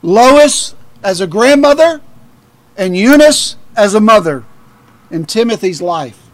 Lois 0.01 0.75
as 1.03 1.21
a 1.21 1.27
grandmother 1.27 2.01
and 2.77 2.95
Eunice 2.95 3.55
as 3.75 3.93
a 3.93 4.01
mother 4.01 4.45
in 5.11 5.25
Timothy's 5.25 5.81
life. 5.81 6.29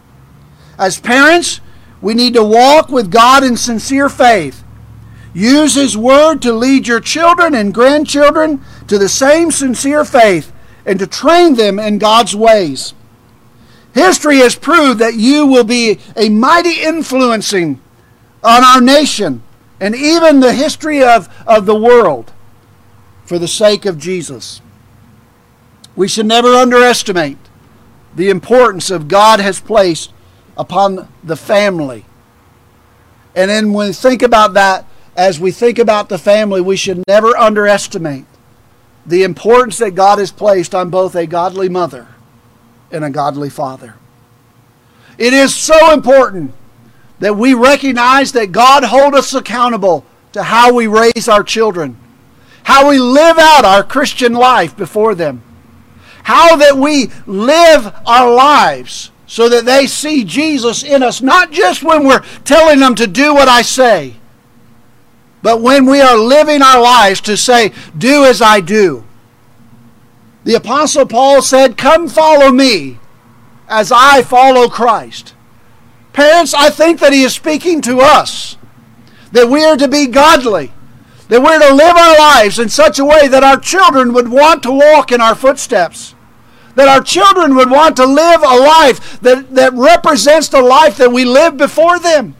As 0.78 1.00
parents, 1.00 1.60
we 2.00 2.14
need 2.14 2.34
to 2.34 2.44
walk 2.44 2.88
with 2.88 3.10
God 3.10 3.42
in 3.42 3.56
sincere 3.56 4.08
faith. 4.08 4.62
Use 5.32 5.74
His 5.74 5.96
Word 5.96 6.40
to 6.42 6.52
lead 6.52 6.86
your 6.86 7.00
children 7.00 7.54
and 7.54 7.74
grandchildren 7.74 8.62
to 8.88 8.98
the 8.98 9.08
same 9.08 9.50
sincere 9.50 10.04
faith 10.04 10.52
and 10.84 10.98
to 10.98 11.06
train 11.06 11.54
them 11.54 11.78
in 11.78 11.98
God's 11.98 12.34
ways. 12.34 12.94
History 13.94 14.38
has 14.38 14.54
proved 14.54 15.00
that 15.00 15.14
you 15.14 15.46
will 15.46 15.64
be 15.64 15.98
a 16.16 16.28
mighty 16.28 16.82
influencing 16.82 17.80
on 18.44 18.62
our 18.62 18.80
nation 18.80 19.42
and 19.80 19.94
even 19.94 20.40
the 20.40 20.52
history 20.52 21.02
of, 21.02 21.28
of 21.46 21.66
the 21.66 21.74
world 21.74 22.32
for 23.24 23.38
the 23.38 23.48
sake 23.48 23.84
of 23.84 23.98
Jesus. 23.98 24.60
We 25.94 26.08
should 26.08 26.26
never 26.26 26.48
underestimate 26.48 27.38
the 28.14 28.30
importance 28.30 28.90
of 28.90 29.08
God 29.08 29.40
has 29.40 29.60
placed 29.60 30.12
upon 30.56 31.08
the 31.22 31.36
family. 31.36 32.04
And 33.34 33.50
then 33.50 33.72
when 33.72 33.88
we 33.88 33.92
think 33.92 34.22
about 34.22 34.54
that, 34.54 34.86
as 35.16 35.40
we 35.40 35.50
think 35.50 35.78
about 35.78 36.08
the 36.08 36.18
family, 36.18 36.60
we 36.60 36.76
should 36.76 37.02
never 37.06 37.36
underestimate 37.36 38.24
the 39.04 39.22
importance 39.22 39.78
that 39.78 39.94
God 39.94 40.18
has 40.18 40.32
placed 40.32 40.74
on 40.74 40.90
both 40.90 41.14
a 41.14 41.26
godly 41.26 41.68
mother 41.68 42.08
and 42.90 43.04
a 43.04 43.10
godly 43.10 43.50
father. 43.50 43.96
It 45.18 45.32
is 45.32 45.54
so 45.54 45.92
important 45.92 46.52
that 47.18 47.36
we 47.36 47.54
recognize 47.54 48.32
that 48.32 48.52
God 48.52 48.84
holds 48.84 49.16
us 49.16 49.34
accountable 49.34 50.04
to 50.32 50.42
how 50.42 50.72
we 50.74 50.86
raise 50.86 51.28
our 51.28 51.42
children, 51.42 51.96
how 52.64 52.88
we 52.88 52.98
live 52.98 53.38
out 53.38 53.64
our 53.64 53.82
Christian 53.82 54.34
life 54.34 54.76
before 54.76 55.14
them, 55.14 55.42
how 56.24 56.56
that 56.56 56.76
we 56.76 57.10
live 57.26 57.94
our 58.04 58.32
lives 58.32 59.10
so 59.26 59.48
that 59.48 59.64
they 59.64 59.86
see 59.86 60.24
Jesus 60.24 60.82
in 60.82 61.02
us, 61.02 61.22
not 61.22 61.50
just 61.50 61.82
when 61.82 62.04
we're 62.04 62.24
telling 62.44 62.80
them 62.80 62.94
to 62.96 63.06
do 63.06 63.34
what 63.34 63.48
I 63.48 63.62
say, 63.62 64.16
but 65.42 65.60
when 65.60 65.86
we 65.86 66.00
are 66.00 66.16
living 66.16 66.62
our 66.62 66.80
lives 66.80 67.20
to 67.22 67.36
say, 67.36 67.72
Do 67.96 68.24
as 68.24 68.42
I 68.42 68.60
do. 68.60 69.04
The 70.44 70.54
Apostle 70.54 71.06
Paul 71.06 71.42
said, 71.42 71.76
Come 71.76 72.08
follow 72.08 72.50
me 72.50 72.98
as 73.68 73.92
I 73.92 74.22
follow 74.22 74.68
Christ. 74.68 75.34
Parents, 76.16 76.54
I 76.54 76.70
think 76.70 77.00
that 77.00 77.12
he 77.12 77.24
is 77.24 77.34
speaking 77.34 77.82
to 77.82 78.00
us 78.00 78.56
that 79.32 79.50
we 79.50 79.62
are 79.62 79.76
to 79.76 79.86
be 79.86 80.06
godly, 80.06 80.72
that 81.28 81.42
we're 81.42 81.58
to 81.58 81.74
live 81.74 81.94
our 81.94 82.18
lives 82.18 82.58
in 82.58 82.70
such 82.70 82.98
a 82.98 83.04
way 83.04 83.28
that 83.28 83.44
our 83.44 83.60
children 83.60 84.14
would 84.14 84.28
want 84.28 84.62
to 84.62 84.72
walk 84.72 85.12
in 85.12 85.20
our 85.20 85.34
footsteps, 85.34 86.14
that 86.74 86.88
our 86.88 87.02
children 87.02 87.54
would 87.54 87.70
want 87.70 87.96
to 87.96 88.06
live 88.06 88.40
a 88.42 88.56
life 88.56 89.20
that, 89.20 89.54
that 89.54 89.74
represents 89.74 90.48
the 90.48 90.62
life 90.62 90.96
that 90.96 91.12
we 91.12 91.26
live 91.26 91.58
before 91.58 91.98
them, 91.98 92.34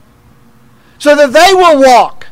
so 0.99 1.15
that 1.15 1.35
they 1.35 1.53
will 1.53 1.79
walk 1.79 2.29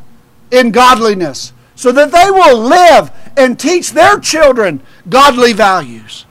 in 0.51 0.70
godliness, 0.70 1.53
so 1.74 1.92
that 1.92 2.11
they 2.11 2.30
will 2.30 2.57
live 2.57 3.11
and 3.36 3.61
teach 3.61 3.92
their 3.92 4.18
children 4.18 4.80
godly 5.11 5.53
values. 5.53 6.24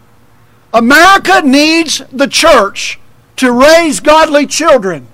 America 0.73 1.43
needs 1.43 2.01
the 2.11 2.27
church 2.27 2.99
to 3.37 3.51
raise 3.51 3.99
godly 3.99 4.45
children 4.47 5.07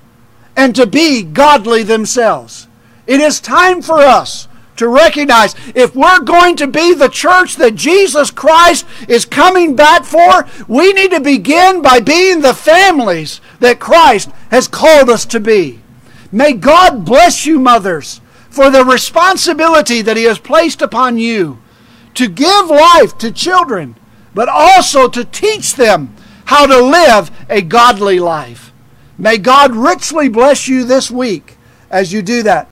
and 0.55 0.75
to 0.75 0.85
be 0.85 1.23
godly 1.23 1.83
themselves. 1.83 2.67
It 3.07 3.21
is 3.21 3.39
time 3.39 3.81
for 3.81 3.99
us 3.99 4.47
to 4.79 4.87
recognize 4.87 5.55
if 5.75 5.95
we're 5.95 6.21
going 6.21 6.55
to 6.55 6.67
be 6.67 6.93
the 6.93 7.09
church 7.09 7.57
that 7.57 7.75
Jesus 7.75 8.31
Christ 8.31 8.85
is 9.07 9.25
coming 9.25 9.75
back 9.75 10.05
for, 10.05 10.47
we 10.67 10.93
need 10.93 11.11
to 11.11 11.19
begin 11.19 11.81
by 11.81 11.99
being 11.99 12.41
the 12.41 12.53
families 12.53 13.41
that 13.59 13.79
Christ 13.79 14.29
has 14.51 14.67
called 14.67 15.09
us 15.09 15.25
to 15.27 15.39
be. 15.39 15.79
May 16.31 16.53
God 16.53 17.03
bless 17.03 17.45
you, 17.45 17.59
mothers, 17.59 18.21
for 18.49 18.69
the 18.69 18.85
responsibility 18.85 20.01
that 20.01 20.17
He 20.17 20.23
has 20.23 20.39
placed 20.39 20.81
upon 20.81 21.17
you 21.17 21.59
to 22.13 22.29
give 22.29 22.67
life 22.67 23.17
to 23.17 23.31
children, 23.31 23.95
but 24.33 24.47
also 24.47 25.07
to 25.09 25.25
teach 25.25 25.75
them 25.75 26.15
how 26.49 26.65
to 26.65 26.81
live 26.81 27.29
a 27.47 27.61
godly 27.61 28.19
life. 28.19 28.73
May 29.19 29.37
God 29.37 29.75
richly 29.75 30.29
bless 30.29 30.67
you 30.67 30.83
this 30.83 31.11
week 31.11 31.57
as 31.91 32.11
you 32.11 32.23
do 32.23 32.41
that. 32.41 32.67